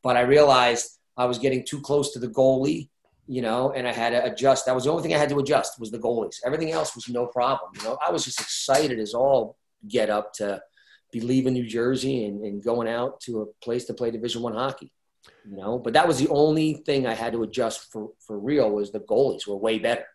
But 0.02 0.16
I 0.16 0.22
realized 0.22 0.98
I 1.16 1.26
was 1.26 1.38
getting 1.38 1.64
too 1.66 1.80
close 1.80 2.12
to 2.12 2.18
the 2.18 2.28
goalie, 2.28 2.88
you 3.26 3.42
know, 3.42 3.72
and 3.72 3.86
I 3.86 3.92
had 3.92 4.10
to 4.10 4.24
adjust. 4.24 4.66
That 4.66 4.74
was 4.74 4.84
the 4.84 4.90
only 4.90 5.02
thing 5.02 5.14
I 5.14 5.18
had 5.18 5.28
to 5.28 5.38
adjust 5.38 5.78
was 5.78 5.90
the 5.90 5.98
goalies. 5.98 6.36
Everything 6.44 6.72
else 6.72 6.94
was 6.94 7.08
no 7.08 7.26
problem. 7.26 7.70
You 7.76 7.84
know, 7.84 7.98
I 8.04 8.10
was 8.10 8.24
just 8.24 8.40
excited 8.40 8.98
as 8.98 9.14
all 9.14 9.56
get 9.88 10.10
up 10.10 10.32
to 10.34 10.60
be 11.12 11.20
leaving 11.20 11.54
New 11.54 11.66
Jersey 11.66 12.24
and, 12.26 12.44
and 12.44 12.62
going 12.62 12.88
out 12.88 13.20
to 13.22 13.42
a 13.42 13.46
place 13.64 13.84
to 13.86 13.94
play 13.94 14.10
Division 14.10 14.42
One 14.42 14.54
hockey. 14.54 14.92
You 15.48 15.56
know, 15.56 15.78
but 15.78 15.92
that 15.92 16.08
was 16.08 16.18
the 16.18 16.28
only 16.28 16.74
thing 16.74 17.06
I 17.06 17.14
had 17.14 17.32
to 17.34 17.42
adjust 17.42 17.92
for 17.92 18.10
for 18.26 18.38
real 18.38 18.70
was 18.70 18.90
the 18.90 19.00
goalies 19.00 19.46
were 19.46 19.56
way 19.56 19.78
better. 19.78 20.06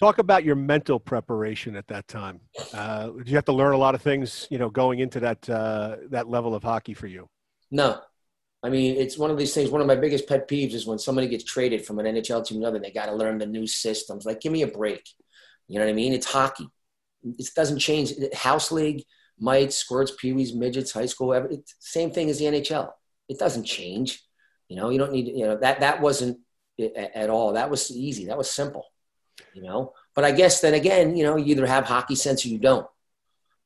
Talk 0.00 0.18
about 0.18 0.42
your 0.42 0.56
mental 0.56 0.98
preparation 0.98 1.76
at 1.76 1.86
that 1.88 2.08
time. 2.08 2.40
Uh, 2.72 3.10
did 3.10 3.28
you 3.28 3.36
have 3.36 3.44
to 3.44 3.52
learn 3.52 3.74
a 3.74 3.76
lot 3.76 3.94
of 3.94 4.02
things, 4.02 4.48
you 4.50 4.58
know, 4.58 4.70
going 4.70 5.00
into 5.00 5.20
that 5.20 5.48
uh, 5.48 5.96
that 6.10 6.28
level 6.28 6.54
of 6.54 6.62
hockey 6.62 6.94
for 6.94 7.06
you? 7.06 7.28
No. 7.72 7.98
I 8.62 8.68
mean, 8.68 8.96
it's 8.96 9.18
one 9.18 9.30
of 9.32 9.38
these 9.38 9.54
things. 9.54 9.70
One 9.70 9.80
of 9.80 9.88
my 9.88 9.96
biggest 9.96 10.28
pet 10.28 10.46
peeves 10.46 10.74
is 10.74 10.86
when 10.86 10.98
somebody 10.98 11.26
gets 11.26 11.42
traded 11.42 11.84
from 11.84 11.98
an 11.98 12.06
NHL 12.06 12.44
to 12.46 12.54
another, 12.54 12.78
they 12.78 12.92
got 12.92 13.06
to 13.06 13.14
learn 13.14 13.38
the 13.38 13.46
new 13.46 13.66
systems. 13.66 14.24
Like, 14.24 14.40
give 14.40 14.52
me 14.52 14.62
a 14.62 14.68
break. 14.68 15.08
You 15.66 15.78
know 15.78 15.86
what 15.86 15.90
I 15.90 15.94
mean? 15.94 16.12
It's 16.12 16.30
hockey. 16.30 16.68
It 17.24 17.48
doesn't 17.56 17.80
change. 17.80 18.12
House 18.34 18.70
league, 18.70 19.02
mites, 19.40 19.76
squirts, 19.76 20.12
peewees, 20.12 20.54
midgets, 20.54 20.92
high 20.92 21.06
school, 21.06 21.32
it's 21.32 21.74
same 21.80 22.12
thing 22.12 22.30
as 22.30 22.38
the 22.38 22.44
NHL. 22.44 22.90
It 23.28 23.38
doesn't 23.38 23.64
change. 23.64 24.22
You 24.68 24.76
know, 24.76 24.90
you 24.90 24.98
don't 24.98 25.12
need, 25.12 25.28
you 25.28 25.46
know, 25.46 25.56
that, 25.56 25.80
that 25.80 26.00
wasn't 26.00 26.38
at 26.78 27.30
all. 27.30 27.54
That 27.54 27.70
was 27.70 27.90
easy. 27.90 28.26
That 28.26 28.38
was 28.38 28.50
simple, 28.50 28.86
you 29.54 29.62
know? 29.62 29.92
But 30.14 30.24
I 30.24 30.30
guess 30.32 30.60
then 30.60 30.74
again, 30.74 31.16
you 31.16 31.24
know, 31.24 31.36
you 31.36 31.52
either 31.52 31.66
have 31.66 31.84
hockey 31.84 32.14
sense 32.14 32.44
or 32.44 32.48
you 32.48 32.58
don't 32.58 32.86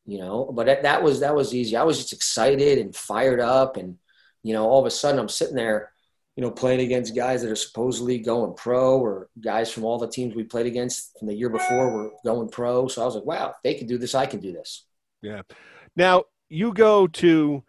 you 0.07 0.19
know. 0.19 0.51
But 0.53 0.67
that, 0.67 0.83
that 0.83 1.03
was 1.03 1.21
that 1.21 1.35
was 1.35 1.55
easy. 1.55 1.77
I 1.77 1.83
was 1.83 1.99
just 1.99 2.13
excited 2.13 2.79
and 2.79 2.95
fired 2.95 3.41
up, 3.41 3.77
and 3.77 3.99
you 4.43 4.55
know, 4.55 4.67
all 4.67 4.81
of 4.81 4.87
a 4.87 4.91
sudden 4.91 5.21
I'm 5.21 5.29
sitting 5.29 5.57
there, 5.57 5.91
you 6.37 6.43
know, 6.43 6.51
playing 6.51 6.81
against 6.81 7.17
guys 7.17 7.43
that 7.43 7.51
are 7.51 7.57
supposedly 7.57 8.19
going 8.19 8.55
pro, 8.55 8.99
or 8.99 9.29
guys 9.41 9.71
from 9.71 9.85
all 9.85 9.99
the 9.99 10.09
teams 10.09 10.35
we 10.35 10.45
played 10.45 10.67
against 10.67 11.19
from 11.19 11.29
the 11.29 11.35
year 11.35 11.51
before 11.51 11.91
were 11.91 12.13
going 12.25 12.49
pro. 12.49 12.89
So 12.89 13.03
I 13.03 13.05
was 13.05 13.17
like, 13.17 13.27
wow, 13.27 13.51
if 13.51 13.57
they 13.63 13.75
can 13.75 13.87
do 13.87 13.99
this, 13.99 14.15
I 14.15 14.27
can 14.27 14.41
do 14.41 14.53
this. 14.53 14.87
Yeah. 15.23 15.43
Now 15.97 16.25
you 16.49 16.73
go 16.73 17.07
to. 17.07 17.63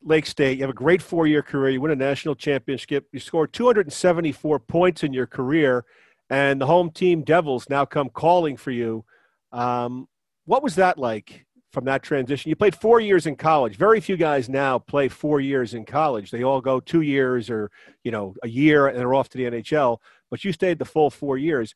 Lake 0.00 0.26
State. 0.26 0.58
You 0.58 0.62
have 0.62 0.70
a 0.70 0.74
great 0.74 1.02
four 1.02 1.26
year 1.26 1.42
career. 1.42 1.70
You 1.70 1.80
win 1.80 1.90
a 1.90 1.96
national 1.96 2.34
championship. 2.34 3.08
You 3.12 3.20
score 3.20 3.46
274 3.46 4.58
points 4.60 5.02
in 5.02 5.12
your 5.12 5.26
career, 5.26 5.84
and 6.30 6.60
the 6.60 6.66
home 6.66 6.90
team 6.90 7.22
Devils 7.22 7.68
now 7.68 7.84
come 7.84 8.08
calling 8.08 8.56
for 8.56 8.70
you. 8.70 9.04
Um, 9.52 10.08
what 10.48 10.62
was 10.62 10.76
that 10.76 10.96
like 10.96 11.44
from 11.72 11.84
that 11.84 12.02
transition? 12.02 12.48
You 12.48 12.56
played 12.56 12.74
four 12.74 13.00
years 13.00 13.26
in 13.26 13.36
college. 13.36 13.76
Very 13.76 14.00
few 14.00 14.16
guys 14.16 14.48
now 14.48 14.78
play 14.78 15.08
four 15.08 15.40
years 15.40 15.74
in 15.74 15.84
college. 15.84 16.30
They 16.30 16.42
all 16.42 16.62
go 16.62 16.80
two 16.80 17.02
years 17.02 17.50
or 17.50 17.70
you 18.02 18.10
know 18.10 18.34
a 18.42 18.48
year 18.48 18.86
and 18.86 18.98
they're 18.98 19.12
off 19.12 19.28
to 19.30 19.38
the 19.38 19.44
NHL. 19.44 19.98
But 20.30 20.44
you 20.44 20.52
stayed 20.52 20.78
the 20.78 20.86
full 20.86 21.10
four 21.10 21.36
years. 21.36 21.74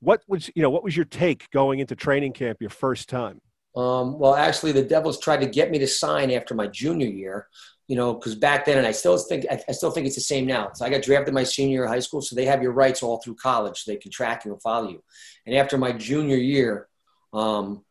What 0.00 0.22
was 0.28 0.50
you 0.54 0.60
know 0.60 0.68
what 0.68 0.84
was 0.84 0.94
your 0.94 1.06
take 1.06 1.50
going 1.50 1.78
into 1.78 1.96
training 1.96 2.34
camp 2.34 2.58
your 2.60 2.68
first 2.68 3.08
time? 3.08 3.40
Um, 3.74 4.18
well, 4.18 4.34
actually, 4.34 4.72
the 4.72 4.82
Devils 4.82 5.18
tried 5.18 5.40
to 5.40 5.46
get 5.46 5.70
me 5.70 5.78
to 5.78 5.86
sign 5.86 6.30
after 6.30 6.54
my 6.54 6.66
junior 6.66 7.08
year. 7.08 7.48
You 7.88 7.96
know, 7.96 8.14
because 8.14 8.34
back 8.34 8.66
then, 8.66 8.76
and 8.76 8.86
I 8.86 8.92
still 8.92 9.16
think 9.16 9.46
I, 9.50 9.72
still 9.72 9.90
think 9.90 10.06
it's 10.06 10.16
the 10.16 10.20
same 10.20 10.44
now. 10.44 10.70
So 10.74 10.84
I 10.84 10.90
got 10.90 11.02
drafted 11.02 11.32
my 11.32 11.44
senior 11.44 11.72
year 11.72 11.84
of 11.84 11.90
high 11.90 12.00
school, 12.00 12.20
so 12.20 12.36
they 12.36 12.44
have 12.44 12.60
your 12.60 12.72
rights 12.72 13.02
all 13.02 13.22
through 13.22 13.36
college. 13.36 13.84
So 13.84 13.90
they 13.90 13.96
can 13.96 14.10
track 14.10 14.44
you 14.44 14.52
and 14.52 14.60
follow 14.60 14.90
you. 14.90 15.02
And 15.46 15.54
after 15.54 15.78
my 15.78 15.92
junior 15.92 16.36
year, 16.36 16.88
um, 17.32 17.84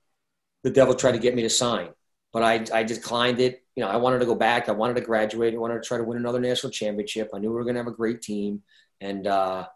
the 0.65 0.71
devil 0.71 0.95
tried 0.95 1.11
to 1.11 1.19
get 1.19 1.35
me 1.35 1.43
to 1.43 1.49
sign, 1.49 1.89
but 2.33 2.41
I, 2.41 2.65
I 2.73 2.81
declined 2.81 3.39
it. 3.39 3.63
You 3.75 3.83
know, 3.83 3.89
I 3.89 3.97
wanted 3.97 4.17
to 4.19 4.25
go 4.25 4.33
back. 4.33 4.67
I 4.67 4.71
wanted 4.71 4.95
to 4.95 5.01
graduate. 5.01 5.53
I 5.53 5.57
wanted 5.57 5.75
to 5.75 5.87
try 5.87 5.99
to 5.99 6.03
win 6.03 6.17
another 6.17 6.39
national 6.39 6.71
championship. 6.71 7.29
I 7.35 7.37
knew 7.37 7.49
we 7.49 7.55
were 7.55 7.63
going 7.63 7.75
to 7.75 7.81
have 7.81 7.87
a 7.87 7.91
great 7.91 8.23
team. 8.23 8.63
And, 8.99 9.27
uh, 9.27 9.67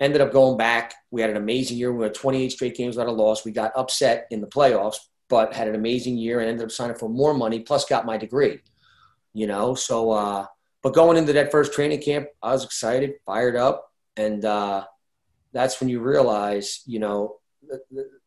ended 0.00 0.20
up 0.20 0.32
going 0.32 0.58
back. 0.58 0.94
We 1.12 1.20
had 1.20 1.30
an 1.30 1.36
amazing 1.36 1.76
year. 1.76 1.92
We 1.92 2.02
had 2.02 2.14
28 2.14 2.50
straight 2.50 2.74
games 2.74 2.96
without 2.96 3.08
a 3.08 3.14
loss. 3.14 3.44
We 3.44 3.52
got 3.52 3.70
upset 3.76 4.26
in 4.32 4.40
the 4.40 4.48
playoffs, 4.48 4.96
but 5.28 5.54
had 5.54 5.68
an 5.68 5.76
amazing 5.76 6.18
year 6.18 6.40
and 6.40 6.48
ended 6.48 6.64
up 6.64 6.72
signing 6.72 6.96
for 6.96 7.08
more 7.08 7.34
money, 7.34 7.60
plus 7.60 7.84
got 7.84 8.04
my 8.04 8.16
degree. 8.16 8.58
You 9.32 9.46
know, 9.46 9.76
so 9.76 10.10
uh, 10.10 10.46
but 10.82 10.92
going 10.92 11.16
into 11.16 11.32
that 11.34 11.52
first 11.52 11.72
training 11.72 12.02
camp, 12.02 12.26
I 12.42 12.50
was 12.52 12.64
excited, 12.64 13.12
fired 13.24 13.54
up, 13.54 13.92
and 14.16 14.44
uh, 14.44 14.84
that's 15.52 15.80
when 15.80 15.88
you 15.88 16.00
realize, 16.00 16.82
you 16.84 16.98
know, 16.98 17.36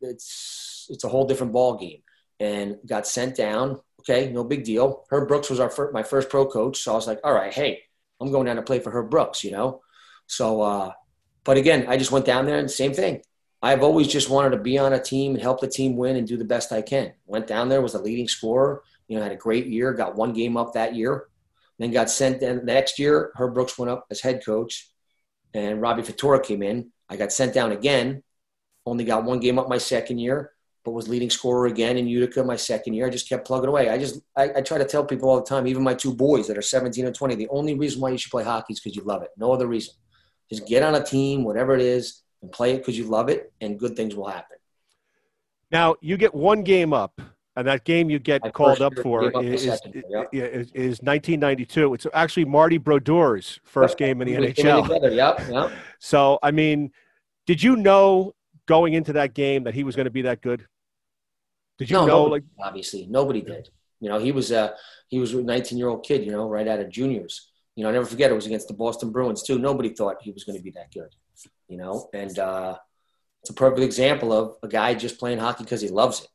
it's 0.01 0.87
it's 0.89 1.03
a 1.03 1.09
whole 1.09 1.25
different 1.25 1.53
ball 1.53 1.77
game. 1.77 2.01
And 2.39 2.77
got 2.85 3.07
sent 3.07 3.37
down. 3.37 3.79
Okay, 4.01 4.31
no 4.31 4.43
big 4.43 4.65
deal. 4.65 5.05
Herb 5.09 5.27
Brooks 5.27 5.49
was 5.49 5.59
our 5.59 5.71
my 5.93 6.03
first 6.03 6.29
pro 6.29 6.45
coach, 6.45 6.79
so 6.79 6.91
I 6.91 6.95
was 6.95 7.07
like, 7.07 7.19
all 7.23 7.33
right, 7.33 7.53
hey, 7.53 7.81
I'm 8.19 8.31
going 8.31 8.45
down 8.45 8.57
to 8.57 8.61
play 8.61 8.79
for 8.79 8.91
Herb 8.91 9.09
Brooks, 9.09 9.43
you 9.43 9.51
know. 9.51 9.81
So, 10.27 10.61
uh, 10.61 10.91
but 11.43 11.57
again, 11.57 11.85
I 11.87 11.97
just 11.97 12.11
went 12.11 12.25
down 12.25 12.45
there 12.45 12.57
and 12.57 12.69
same 12.69 12.93
thing. 12.93 13.21
I've 13.61 13.83
always 13.83 14.07
just 14.07 14.29
wanted 14.29 14.51
to 14.51 14.61
be 14.61 14.77
on 14.77 14.93
a 14.93 15.01
team 15.01 15.33
and 15.33 15.41
help 15.41 15.59
the 15.59 15.67
team 15.67 15.95
win 15.95 16.17
and 16.17 16.27
do 16.27 16.37
the 16.37 16.45
best 16.45 16.71
I 16.71 16.81
can. 16.81 17.13
Went 17.25 17.47
down 17.47 17.69
there, 17.69 17.81
was 17.81 17.95
a 17.95 18.01
leading 18.01 18.27
scorer. 18.27 18.83
You 19.07 19.17
know, 19.17 19.23
had 19.23 19.31
a 19.31 19.37
great 19.37 19.67
year. 19.67 19.93
Got 19.93 20.15
one 20.15 20.33
game 20.33 20.57
up 20.57 20.73
that 20.73 20.95
year. 20.95 21.25
Then 21.79 21.91
got 21.91 22.09
sent. 22.09 22.41
Then 22.41 22.57
the 22.57 22.63
next 22.63 22.99
year, 22.99 23.31
Herb 23.35 23.53
Brooks 23.53 23.77
went 23.77 23.91
up 23.91 24.05
as 24.11 24.21
head 24.21 24.45
coach, 24.45 24.89
and 25.53 25.81
Robbie 25.81 26.03
Ftorek 26.03 26.43
came 26.43 26.63
in. 26.63 26.91
I 27.09 27.15
got 27.15 27.31
sent 27.31 27.53
down 27.53 27.71
again. 27.71 28.23
Only 28.85 29.03
got 29.03 29.23
one 29.23 29.39
game 29.39 29.57
up 29.57 29.67
my 29.67 29.77
second 29.77 30.19
year, 30.19 30.51
but 30.83 30.91
was 30.91 31.07
leading 31.07 31.29
scorer 31.29 31.65
again 31.65 31.97
in 31.97 32.07
Utica 32.07 32.43
my 32.43 32.55
second 32.55 32.93
year. 32.93 33.07
I 33.07 33.09
just 33.09 33.27
kept 33.27 33.47
plugging 33.47 33.69
away. 33.69 33.89
I 33.89 33.97
just 33.97 34.21
I, 34.37 34.51
I 34.57 34.61
try 34.61 34.77
to 34.77 34.85
tell 34.85 35.03
people 35.03 35.29
all 35.29 35.37
the 35.37 35.45
time, 35.45 35.67
even 35.67 35.83
my 35.83 35.93
two 35.93 36.13
boys 36.13 36.47
that 36.47 36.57
are 36.57 36.61
17 36.61 37.05
and 37.05 37.15
20, 37.15 37.35
the 37.35 37.49
only 37.49 37.73
reason 37.73 38.01
why 38.01 38.11
you 38.11 38.17
should 38.17 38.31
play 38.31 38.43
hockey 38.43 38.73
is 38.73 38.79
because 38.79 38.95
you 38.95 39.03
love 39.03 39.23
it. 39.23 39.29
No 39.37 39.51
other 39.51 39.67
reason. 39.67 39.95
Just 40.49 40.67
get 40.67 40.83
on 40.83 40.95
a 40.95 41.03
team, 41.03 41.43
whatever 41.43 41.73
it 41.73 41.81
is, 41.81 42.21
and 42.41 42.51
play 42.51 42.73
it 42.73 42.77
because 42.77 42.97
you 42.97 43.05
love 43.05 43.29
it, 43.29 43.51
and 43.61 43.79
good 43.79 43.95
things 43.95 44.15
will 44.15 44.27
happen. 44.27 44.57
Now 45.71 45.95
you 46.01 46.17
get 46.17 46.35
one 46.35 46.61
game 46.63 46.93
up 46.93 47.19
and 47.55 47.67
that 47.67 47.83
game 47.85 48.09
you 48.09 48.19
get 48.19 48.43
My 48.43 48.49
called 48.49 48.81
up 48.81 48.93
for 48.99 49.31
is, 49.41 49.65
is, 49.65 49.81
yep. 50.09 50.29
is, 50.31 50.71
is, 50.73 51.01
1992. 51.01 51.93
It's 51.93 52.07
actually 52.13 52.45
Marty 52.45 52.77
Brodeur's 52.77 53.59
first 53.63 53.97
game 53.97 54.21
in 54.21 54.27
the 54.27 54.37
we 54.37 54.53
NHL. 54.53 55.15
Yep, 55.15 55.49
yep. 55.49 55.71
So, 55.99 56.37
I 56.43 56.51
mean, 56.51 56.91
did 57.45 57.63
you 57.63 57.75
know 57.77 58.34
going 58.67 58.93
into 58.93 59.13
that 59.13 59.33
game 59.33 59.63
that 59.65 59.73
he 59.73 59.83
was 59.83 59.95
going 59.95 60.05
to 60.05 60.11
be 60.11 60.23
that 60.23 60.41
good? 60.41 60.65
Did 61.77 61.89
you 61.89 61.95
no, 61.97 62.05
know? 62.05 62.23
Nobody, 62.23 62.45
like, 62.57 62.67
obviously, 62.67 63.07
nobody 63.07 63.41
did. 63.41 63.69
You 63.99 64.09
know, 64.09 64.19
he 64.19 64.31
was 64.31 64.51
a 64.51 64.75
he 65.07 65.19
was 65.19 65.33
a 65.33 65.41
19 65.41 65.77
year 65.77 65.87
old 65.87 66.03
kid. 66.03 66.25
You 66.25 66.31
know, 66.31 66.47
right 66.47 66.67
out 66.67 66.79
of 66.79 66.89
juniors. 66.89 67.49
You 67.75 67.83
know, 67.83 67.89
I 67.89 67.93
never 67.93 68.05
forget 68.05 68.31
it 68.31 68.35
was 68.35 68.45
against 68.45 68.67
the 68.67 68.73
Boston 68.73 69.11
Bruins 69.11 69.43
too. 69.43 69.59
Nobody 69.59 69.89
thought 69.89 70.17
he 70.21 70.31
was 70.31 70.45
going 70.45 70.57
to 70.57 70.63
be 70.63 70.71
that 70.71 70.93
good. 70.93 71.13
You 71.67 71.77
know, 71.77 72.09
and 72.13 72.37
uh, 72.39 72.77
it's 73.41 73.49
a 73.49 73.53
perfect 73.53 73.81
example 73.81 74.31
of 74.31 74.55
a 74.63 74.67
guy 74.67 74.93
just 74.93 75.19
playing 75.19 75.39
hockey 75.39 75.63
because 75.63 75.81
he 75.81 75.89
loves 75.89 76.21
it 76.21 76.27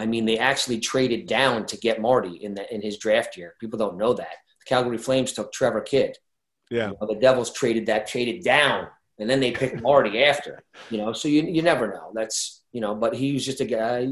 I 0.00 0.06
mean, 0.06 0.24
they 0.24 0.38
actually 0.38 0.80
traded 0.80 1.26
down 1.26 1.66
to 1.66 1.76
get 1.76 2.00
Marty 2.00 2.36
in 2.36 2.54
the, 2.54 2.72
in 2.74 2.80
his 2.80 2.96
draft 2.96 3.36
year. 3.36 3.54
People 3.60 3.78
don't 3.78 3.98
know 3.98 4.14
that. 4.14 4.34
The 4.60 4.64
Calgary 4.66 4.98
Flames 4.98 5.32
took 5.32 5.52
Trevor 5.52 5.82
Kidd. 5.82 6.16
Yeah. 6.70 6.88
You 6.88 6.96
know, 7.00 7.06
the 7.06 7.20
Devils 7.20 7.52
traded 7.52 7.86
that, 7.86 8.06
traded 8.06 8.42
down, 8.42 8.86
and 9.20 9.28
then 9.28 9.40
they 9.40 9.52
picked 9.52 9.80
Marty 9.82 10.24
after. 10.24 10.62
You 10.90 10.98
know, 10.98 11.12
so 11.12 11.28
you 11.28 11.42
you 11.42 11.62
never 11.62 11.88
know. 11.88 12.10
That's 12.14 12.62
you 12.72 12.80
know, 12.80 12.94
but 12.94 13.14
he 13.14 13.32
was 13.32 13.44
just 13.44 13.60
a 13.60 13.64
guy 13.64 14.08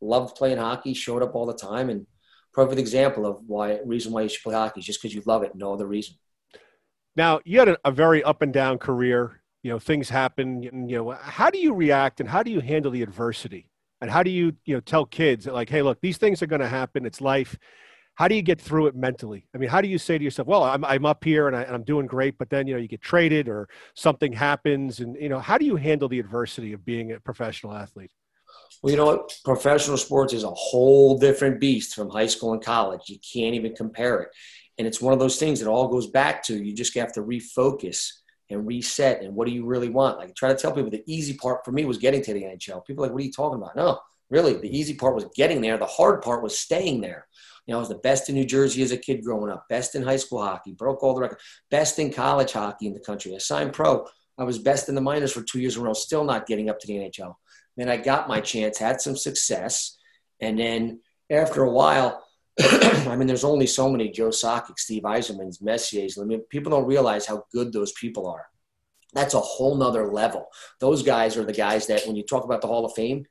loved 0.00 0.36
playing 0.36 0.58
hockey, 0.58 0.94
showed 0.94 1.22
up 1.22 1.34
all 1.34 1.46
the 1.46 1.54
time, 1.54 1.90
and 1.90 2.06
perfect 2.52 2.78
example 2.78 3.26
of 3.26 3.38
why 3.46 3.80
reason 3.84 4.12
why 4.12 4.22
you 4.22 4.28
should 4.28 4.42
play 4.42 4.54
hockey 4.54 4.80
is 4.80 4.86
just 4.86 5.00
because 5.00 5.14
you 5.14 5.22
love 5.26 5.42
it, 5.42 5.54
no 5.54 5.72
other 5.72 5.86
reason. 5.86 6.16
Now 7.16 7.40
you 7.44 7.58
had 7.58 7.68
a, 7.68 7.78
a 7.84 7.90
very 7.90 8.22
up 8.22 8.42
and 8.42 8.52
down 8.52 8.78
career. 8.78 9.40
You 9.62 9.70
know, 9.70 9.78
things 9.78 10.08
happen. 10.08 10.62
You 10.62 10.70
know, 10.72 11.10
how 11.12 11.48
do 11.50 11.58
you 11.58 11.72
react 11.72 12.20
and 12.20 12.28
how 12.28 12.42
do 12.42 12.50
you 12.50 12.60
handle 12.60 12.90
the 12.90 13.02
adversity? 13.02 13.68
and 14.02 14.10
how 14.10 14.22
do 14.22 14.30
you 14.30 14.54
you 14.66 14.74
know 14.74 14.80
tell 14.80 15.06
kids 15.06 15.46
that 15.46 15.54
like 15.54 15.70
hey 15.70 15.80
look 15.80 15.98
these 16.02 16.18
things 16.18 16.42
are 16.42 16.46
going 16.46 16.60
to 16.60 16.68
happen 16.68 17.06
it's 17.06 17.20
life 17.20 17.56
how 18.14 18.28
do 18.28 18.34
you 18.34 18.42
get 18.42 18.60
through 18.60 18.86
it 18.86 18.94
mentally 18.94 19.46
i 19.54 19.58
mean 19.58 19.68
how 19.68 19.80
do 19.80 19.88
you 19.88 19.98
say 19.98 20.18
to 20.18 20.24
yourself 20.24 20.48
well 20.48 20.62
i'm, 20.62 20.84
I'm 20.84 21.06
up 21.06 21.24
here 21.24 21.48
and, 21.48 21.56
I, 21.56 21.64
i'm 21.64 21.82
doing 21.82 22.06
great 22.06 22.38
but 22.38 22.50
then 22.50 22.66
you 22.66 22.74
know 22.74 22.80
you 22.80 22.88
get 22.88 23.00
traded 23.00 23.48
or 23.48 23.68
something 23.94 24.32
happens 24.32 25.00
and 25.00 25.16
you 25.16 25.28
know 25.28 25.38
how 25.38 25.58
do 25.58 25.64
you 25.64 25.76
handle 25.76 26.08
the 26.08 26.18
adversity 26.18 26.72
of 26.72 26.84
being 26.84 27.12
a 27.12 27.20
professional 27.20 27.74
athlete 27.74 28.10
well 28.82 28.90
you 28.90 28.96
know 28.96 29.06
what 29.06 29.32
professional 29.44 29.96
sports 29.96 30.32
is 30.32 30.44
a 30.44 30.50
whole 30.50 31.18
different 31.18 31.60
beast 31.60 31.94
from 31.94 32.10
high 32.10 32.26
school 32.26 32.52
and 32.52 32.62
college 32.62 33.02
you 33.06 33.18
can't 33.32 33.54
even 33.54 33.74
compare 33.74 34.20
it 34.20 34.28
and 34.78 34.86
it's 34.86 35.00
one 35.00 35.12
of 35.12 35.18
those 35.18 35.38
things 35.38 35.60
that 35.60 35.68
all 35.68 35.88
goes 35.88 36.08
back 36.08 36.42
to 36.44 36.62
you 36.62 36.74
just 36.74 36.94
have 36.94 37.12
to 37.12 37.22
refocus 37.22 38.12
and 38.50 38.66
reset 38.66 39.22
and 39.22 39.34
what 39.34 39.46
do 39.46 39.54
you 39.54 39.64
really 39.64 39.88
want? 39.88 40.18
Like 40.18 40.30
I 40.30 40.32
try 40.36 40.48
to 40.50 40.58
tell 40.58 40.72
people 40.72 40.90
the 40.90 41.02
easy 41.06 41.34
part 41.34 41.64
for 41.64 41.72
me 41.72 41.84
was 41.84 41.98
getting 41.98 42.22
to 42.22 42.34
the 42.34 42.42
NHL. 42.42 42.84
People 42.86 43.02
like, 43.02 43.12
what 43.12 43.20
are 43.20 43.24
you 43.24 43.32
talking 43.32 43.58
about? 43.60 43.76
No, 43.76 43.98
really, 44.32 44.54
the 44.54 44.76
easy 44.76 44.94
part 44.94 45.14
was 45.14 45.26
getting 45.36 45.60
there. 45.60 45.76
The 45.76 45.86
hard 45.86 46.22
part 46.22 46.42
was 46.42 46.58
staying 46.58 47.02
there. 47.02 47.28
You 47.66 47.72
know, 47.72 47.78
I 47.78 47.80
was 47.80 47.90
the 47.90 47.96
best 47.96 48.28
in 48.28 48.34
New 48.34 48.44
Jersey 48.44 48.82
as 48.82 48.90
a 48.90 48.96
kid 48.96 49.22
growing 49.22 49.52
up, 49.52 49.68
best 49.68 49.94
in 49.94 50.02
high 50.02 50.16
school 50.16 50.42
hockey, 50.42 50.72
broke 50.72 51.02
all 51.02 51.14
the 51.14 51.20
records, 51.20 51.42
best 51.70 51.98
in 51.98 52.12
college 52.12 52.52
hockey 52.52 52.86
in 52.86 52.94
the 52.94 53.00
country. 53.00 53.34
I 53.34 53.38
signed 53.38 53.72
pro. 53.72 54.06
I 54.38 54.44
was 54.44 54.58
best 54.58 54.88
in 54.88 54.94
the 54.94 55.00
minors 55.00 55.32
for 55.32 55.42
two 55.42 55.60
years 55.60 55.76
in 55.76 55.82
a 55.82 55.84
row, 55.84 55.92
still 55.92 56.24
not 56.24 56.46
getting 56.46 56.70
up 56.70 56.80
to 56.80 56.86
the 56.86 56.94
NHL. 56.94 57.34
Then 57.76 57.88
I 57.88 57.98
got 57.98 58.26
my 58.26 58.40
chance, 58.40 58.78
had 58.78 59.00
some 59.00 59.16
success, 59.16 59.96
and 60.40 60.58
then 60.58 61.00
after 61.30 61.62
a 61.62 61.70
while, 61.70 62.24
I 62.60 63.14
mean, 63.16 63.26
there's 63.26 63.44
only 63.44 63.66
so 63.66 63.88
many 63.88 64.10
Joe 64.10 64.28
Sakic, 64.28 64.78
Steve 64.78 65.04
Yzermans, 65.04 65.62
Messier's. 65.62 66.18
I 66.18 66.24
mean, 66.24 66.40
people 66.50 66.70
don't 66.70 66.86
realize 66.86 67.24
how 67.24 67.44
good 67.52 67.72
those 67.72 67.92
people 67.92 68.26
are. 68.26 68.44
That's 69.14 69.34
a 69.34 69.40
whole 69.40 69.76
nother 69.76 70.12
level. 70.12 70.48
Those 70.80 71.02
guys 71.02 71.36
are 71.36 71.44
the 71.44 71.52
guys 71.52 71.86
that, 71.86 72.06
when 72.06 72.16
you 72.16 72.24
talk 72.24 72.44
about 72.44 72.60
the 72.60 72.66
Hall 72.66 72.84
of 72.84 72.94
Fame, 72.94 73.26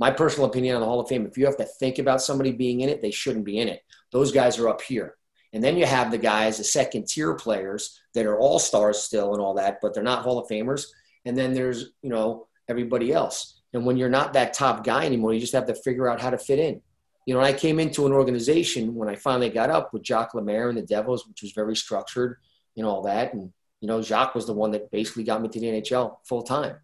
my 0.00 0.10
personal 0.10 0.48
opinion 0.48 0.74
on 0.74 0.80
the 0.80 0.86
Hall 0.86 0.98
of 0.98 1.08
Fame, 1.08 1.26
if 1.26 1.38
you 1.38 1.46
have 1.46 1.58
to 1.58 1.64
think 1.64 1.98
about 1.98 2.22
somebody 2.22 2.50
being 2.50 2.80
in 2.80 2.88
it, 2.88 3.00
they 3.00 3.12
shouldn't 3.12 3.44
be 3.44 3.58
in 3.58 3.68
it. 3.68 3.82
Those 4.10 4.32
guys 4.32 4.58
are 4.58 4.68
up 4.68 4.82
here. 4.82 5.16
And 5.52 5.62
then 5.62 5.76
you 5.76 5.86
have 5.86 6.10
the 6.10 6.18
guys, 6.18 6.58
the 6.58 6.64
second 6.64 7.06
tier 7.06 7.34
players 7.34 8.00
that 8.14 8.26
are 8.26 8.38
all 8.38 8.58
stars 8.58 8.98
still 8.98 9.34
and 9.34 9.42
all 9.42 9.54
that, 9.54 9.78
but 9.80 9.94
they're 9.94 10.02
not 10.02 10.22
Hall 10.22 10.38
of 10.38 10.48
Famers. 10.48 10.86
And 11.24 11.36
then 11.36 11.52
there's, 11.52 11.92
you 12.02 12.10
know, 12.10 12.48
everybody 12.68 13.12
else. 13.12 13.60
And 13.72 13.84
when 13.84 13.96
you're 13.96 14.08
not 14.08 14.32
that 14.32 14.54
top 14.54 14.84
guy 14.84 15.04
anymore, 15.04 15.34
you 15.34 15.40
just 15.40 15.52
have 15.52 15.66
to 15.66 15.74
figure 15.74 16.08
out 16.08 16.20
how 16.20 16.30
to 16.30 16.38
fit 16.38 16.58
in 16.58 16.80
you 17.26 17.34
know, 17.34 17.40
I 17.40 17.52
came 17.52 17.78
into 17.78 18.06
an 18.06 18.12
organization 18.12 18.94
when 18.94 19.08
I 19.08 19.14
finally 19.14 19.50
got 19.50 19.70
up 19.70 19.92
with 19.92 20.02
Jacques 20.02 20.34
Lemaire 20.34 20.68
and 20.68 20.78
the 20.78 20.82
Devils, 20.82 21.28
which 21.28 21.42
was 21.42 21.52
very 21.52 21.76
structured 21.76 22.38
and 22.76 22.86
all 22.86 23.02
that. 23.02 23.34
And, 23.34 23.52
you 23.80 23.88
know, 23.88 24.02
Jacques 24.02 24.34
was 24.34 24.46
the 24.46 24.52
one 24.52 24.72
that 24.72 24.90
basically 24.90 25.24
got 25.24 25.40
me 25.40 25.48
to 25.48 25.60
the 25.60 25.66
NHL 25.66 26.16
full 26.24 26.42
time. 26.42 26.76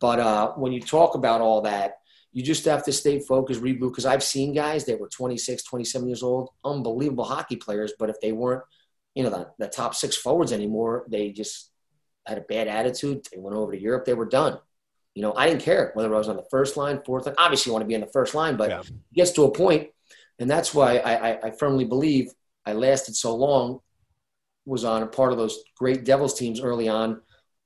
But 0.00 0.18
uh, 0.18 0.52
when 0.56 0.72
you 0.72 0.80
talk 0.80 1.14
about 1.14 1.40
all 1.40 1.62
that, 1.62 2.00
you 2.32 2.42
just 2.42 2.64
have 2.64 2.84
to 2.84 2.92
stay 2.92 3.20
focused, 3.20 3.60
reboot. 3.60 3.90
Because 3.90 4.06
I've 4.06 4.22
seen 4.22 4.54
guys 4.54 4.84
that 4.86 4.98
were 4.98 5.08
26, 5.08 5.62
27 5.62 6.08
years 6.08 6.22
old, 6.22 6.50
unbelievable 6.64 7.24
hockey 7.24 7.56
players, 7.56 7.92
but 7.98 8.10
if 8.10 8.20
they 8.20 8.32
weren't, 8.32 8.62
you 9.14 9.22
know, 9.22 9.30
the, 9.30 9.48
the 9.58 9.68
top 9.68 9.94
six 9.94 10.16
forwards 10.16 10.52
anymore, 10.52 11.04
they 11.08 11.30
just 11.30 11.70
had 12.26 12.38
a 12.38 12.42
bad 12.42 12.68
attitude. 12.68 13.26
They 13.32 13.38
went 13.38 13.56
over 13.56 13.72
to 13.72 13.80
Europe, 13.80 14.04
they 14.04 14.14
were 14.14 14.26
done. 14.26 14.58
You 15.14 15.20
know, 15.20 15.34
I 15.34 15.46
didn't 15.46 15.60
care 15.60 15.90
whether 15.92 16.12
I 16.14 16.18
was 16.18 16.28
on 16.28 16.36
the 16.36 16.46
first 16.50 16.78
line, 16.78 17.02
fourth 17.04 17.26
line. 17.26 17.34
Obviously, 17.36 17.68
you 17.68 17.74
want 17.74 17.82
to 17.82 17.88
be 17.88 17.94
in 17.94 18.00
the 18.00 18.06
first 18.06 18.34
line, 18.34 18.56
but 18.56 18.70
yeah. 18.70 18.80
it 18.80 18.92
gets 19.14 19.32
to 19.32 19.44
a 19.44 19.52
point, 19.52 19.90
and 20.38 20.50
that's 20.50 20.72
why 20.72 20.98
I, 20.98 21.30
I, 21.30 21.38
I 21.44 21.50
firmly 21.50 21.84
believe 21.84 22.32
I 22.64 22.72
lasted 22.72 23.14
so 23.14 23.36
long. 23.36 23.80
Was 24.64 24.84
on 24.84 25.02
a 25.02 25.08
part 25.08 25.32
of 25.32 25.38
those 25.38 25.58
great 25.76 26.04
Devils 26.04 26.38
teams 26.38 26.60
early 26.60 26.88
on. 26.88 27.20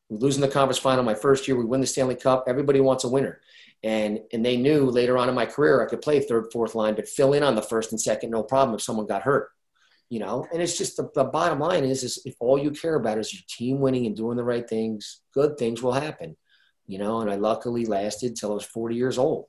We 0.09 0.19
losing 0.19 0.41
the 0.41 0.49
conference 0.49 0.79
final 0.79 1.05
my 1.05 1.15
first 1.15 1.49
year. 1.49 1.57
We 1.57 1.65
win 1.65 1.81
the 1.81 1.87
Stanley 1.87 2.15
Cup. 2.15 2.45
Everybody 2.47 2.81
wants 2.81 3.05
a 3.05 3.09
winner, 3.09 3.41
and 3.83 4.21
and 4.33 4.45
they 4.45 4.57
knew 4.57 4.91
later 4.91 5.19
on 5.19 5.29
in 5.29 5.35
my 5.35 5.47
career 5.47 5.83
I 5.83 5.89
could 5.89 6.03
play 6.03 6.21
third, 6.21 6.53
fourth 6.53 6.75
line, 6.75 6.95
but 6.95 7.09
fill 7.09 7.33
in 7.33 7.43
on 7.43 7.55
the 7.55 7.63
first 7.63 7.93
and 7.93 8.01
second, 8.01 8.31
no 8.31 8.43
problem 8.43 8.75
if 8.75 8.83
someone 8.83 9.07
got 9.07 9.23
hurt. 9.23 9.51
You 10.09 10.21
know, 10.21 10.47
and 10.53 10.63
it's 10.63 10.79
just 10.79 10.97
the, 10.97 11.09
the 11.17 11.25
bottom 11.25 11.59
line 11.59 11.85
is, 11.85 12.05
is 12.05 12.23
if 12.25 12.37
all 12.39 12.57
you 12.57 12.71
care 12.71 12.95
about 12.95 13.19
is 13.19 13.35
your 13.35 13.43
team 13.49 13.81
winning 13.81 14.07
and 14.07 14.15
doing 14.15 14.37
the 14.37 14.45
right 14.45 14.69
things, 14.69 15.23
good 15.35 15.59
things 15.59 15.83
will 15.83 15.95
happen 15.95 16.37
you 16.87 16.99
know, 16.99 17.21
and 17.21 17.31
I 17.31 17.35
luckily 17.37 17.85
lasted 17.85 18.37
till 18.37 18.53
I 18.53 18.55
was 18.55 18.65
40 18.65 18.95
years 18.95 19.19
old. 19.19 19.47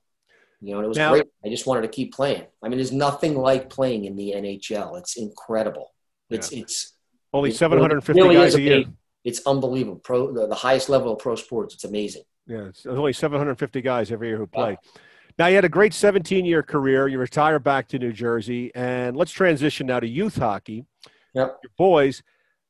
You 0.60 0.72
know, 0.72 0.78
and 0.80 0.86
it 0.86 0.90
was 0.90 0.98
now, 0.98 1.12
great. 1.12 1.26
I 1.46 1.50
just 1.50 1.68
wanted 1.68 1.84
to 1.84 1.88
keep 1.88 2.16
playing. 2.16 2.44
I 2.64 2.68
mean, 2.68 2.80
there's 2.80 2.92
nothing 2.92 3.38
like 3.38 3.70
playing 3.70 4.06
in 4.06 4.16
the 4.16 4.34
NHL. 4.36 4.98
It's 4.98 5.16
incredible. 5.16 5.94
It's 6.32 6.52
yeah. 6.52 6.62
it's 6.64 6.94
only 7.32 7.52
750 7.52 8.20
really 8.20 8.36
guys 8.36 8.56
a 8.56 8.62
year. 8.62 8.86
It's 9.28 9.42
unbelievable. 9.46 10.00
Pro 10.00 10.32
the, 10.32 10.48
the, 10.48 10.56
highest 10.56 10.88
level 10.88 11.12
of 11.12 11.20
pro 11.20 11.36
sports. 11.36 11.74
It's 11.74 11.84
amazing. 11.84 12.24
Yeah, 12.48 12.70
it's 12.70 12.86
only 12.86 13.12
750 13.12 13.82
guys 13.82 14.10
every 14.10 14.30
year 14.30 14.38
who 14.38 14.48
play. 14.48 14.72
Wow. 14.72 15.02
Now 15.38 15.48
you 15.48 15.56
had 15.56 15.66
a 15.66 15.70
great 15.70 15.94
17 15.94 16.46
year 16.46 16.64
career. 16.64 17.10
You 17.10 17.20
retire 17.20 17.60
back 17.60 17.90
to 17.90 18.00
New 18.00 18.14
Jersey, 18.14 18.72
and 18.74 19.18
let's 19.18 19.34
transition 19.34 19.88
now 19.88 20.00
to 20.00 20.08
youth 20.08 20.38
hockey. 20.38 20.86
Yep. 21.34 21.60
Your 21.62 21.72
boys. 21.78 22.24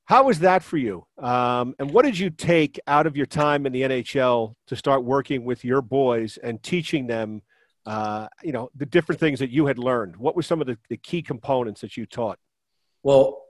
How 0.05 0.23
was 0.23 0.39
that 0.39 0.63
for 0.63 0.77
you? 0.77 1.05
Um, 1.19 1.75
and 1.77 1.91
what 1.91 2.05
did 2.05 2.17
you 2.17 2.31
take 2.31 2.79
out 2.87 3.05
of 3.05 3.15
your 3.15 3.27
time 3.27 3.67
in 3.67 3.71
the 3.71 3.83
NHL 3.83 4.55
to 4.65 4.75
start 4.75 5.03
working 5.03 5.45
with 5.45 5.63
your 5.63 5.83
boys 5.83 6.37
and 6.37 6.63
teaching 6.63 7.05
them, 7.05 7.43
uh, 7.85 8.29
you 8.41 8.51
know, 8.51 8.71
the 8.75 8.85
different 8.87 9.19
things 9.19 9.37
that 9.39 9.51
you 9.51 9.67
had 9.67 9.77
learned? 9.77 10.15
What 10.15 10.35
were 10.35 10.41
some 10.41 10.59
of 10.59 10.65
the, 10.65 10.79
the 10.89 10.97
key 10.97 11.21
components 11.21 11.81
that 11.81 11.97
you 11.97 12.07
taught? 12.07 12.39
Well, 13.03 13.43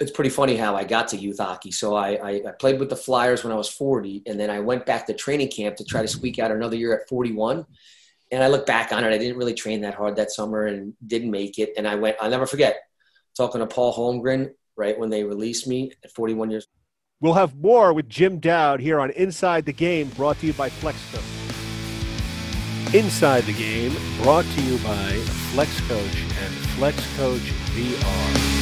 it's 0.00 0.10
pretty 0.10 0.30
funny 0.30 0.56
how 0.56 0.74
I 0.74 0.84
got 0.84 1.08
to 1.08 1.16
youth 1.16 1.38
hockey. 1.38 1.70
So 1.70 1.94
I, 1.94 2.10
I, 2.14 2.30
I, 2.48 2.52
played 2.58 2.80
with 2.80 2.90
the 2.90 2.96
Flyers 2.96 3.44
when 3.44 3.52
I 3.52 3.56
was 3.56 3.68
40, 3.68 4.24
and 4.26 4.38
then 4.38 4.50
I 4.50 4.58
went 4.60 4.86
back 4.86 5.06
to 5.06 5.14
training 5.14 5.50
camp 5.50 5.76
to 5.76 5.84
try 5.84 6.02
to 6.02 6.08
squeak 6.08 6.38
out 6.38 6.50
another 6.50 6.76
year 6.76 6.98
at 6.98 7.08
41. 7.08 7.64
And 8.32 8.42
I 8.42 8.48
look 8.48 8.66
back 8.66 8.90
on 8.92 9.04
it, 9.04 9.12
I 9.12 9.18
didn't 9.18 9.36
really 9.36 9.54
train 9.54 9.82
that 9.82 9.94
hard 9.94 10.16
that 10.16 10.32
summer 10.32 10.66
and 10.66 10.94
didn't 11.06 11.30
make 11.30 11.58
it. 11.58 11.74
And 11.76 11.86
I 11.86 11.94
went, 11.94 12.16
I'll 12.20 12.30
never 12.30 12.46
forget 12.46 12.82
talking 13.36 13.60
to 13.60 13.66
Paul 13.66 13.94
Holmgren 13.94 14.50
right 14.76 14.98
when 14.98 15.10
they 15.10 15.22
released 15.22 15.68
me 15.68 15.92
at 16.02 16.12
41 16.12 16.50
years. 16.50 16.66
We'll 17.20 17.34
have 17.34 17.56
more 17.56 17.92
with 17.92 18.08
Jim 18.08 18.40
Dowd 18.40 18.80
here 18.80 18.98
on 18.98 19.10
Inside 19.10 19.66
the 19.66 19.72
Game, 19.72 20.08
brought 20.10 20.38
to 20.40 20.46
you 20.46 20.52
by 20.52 20.70
FlexCoach. 20.70 21.22
Inside 22.92 23.44
the 23.44 23.52
Game, 23.52 23.92
brought 24.22 24.44
to 24.44 24.62
you 24.62 24.78
by 24.78 25.12
FlexCoach 25.52 26.44
and 26.44 26.54
FlexCoach 26.76 27.50
VR. 27.74 28.53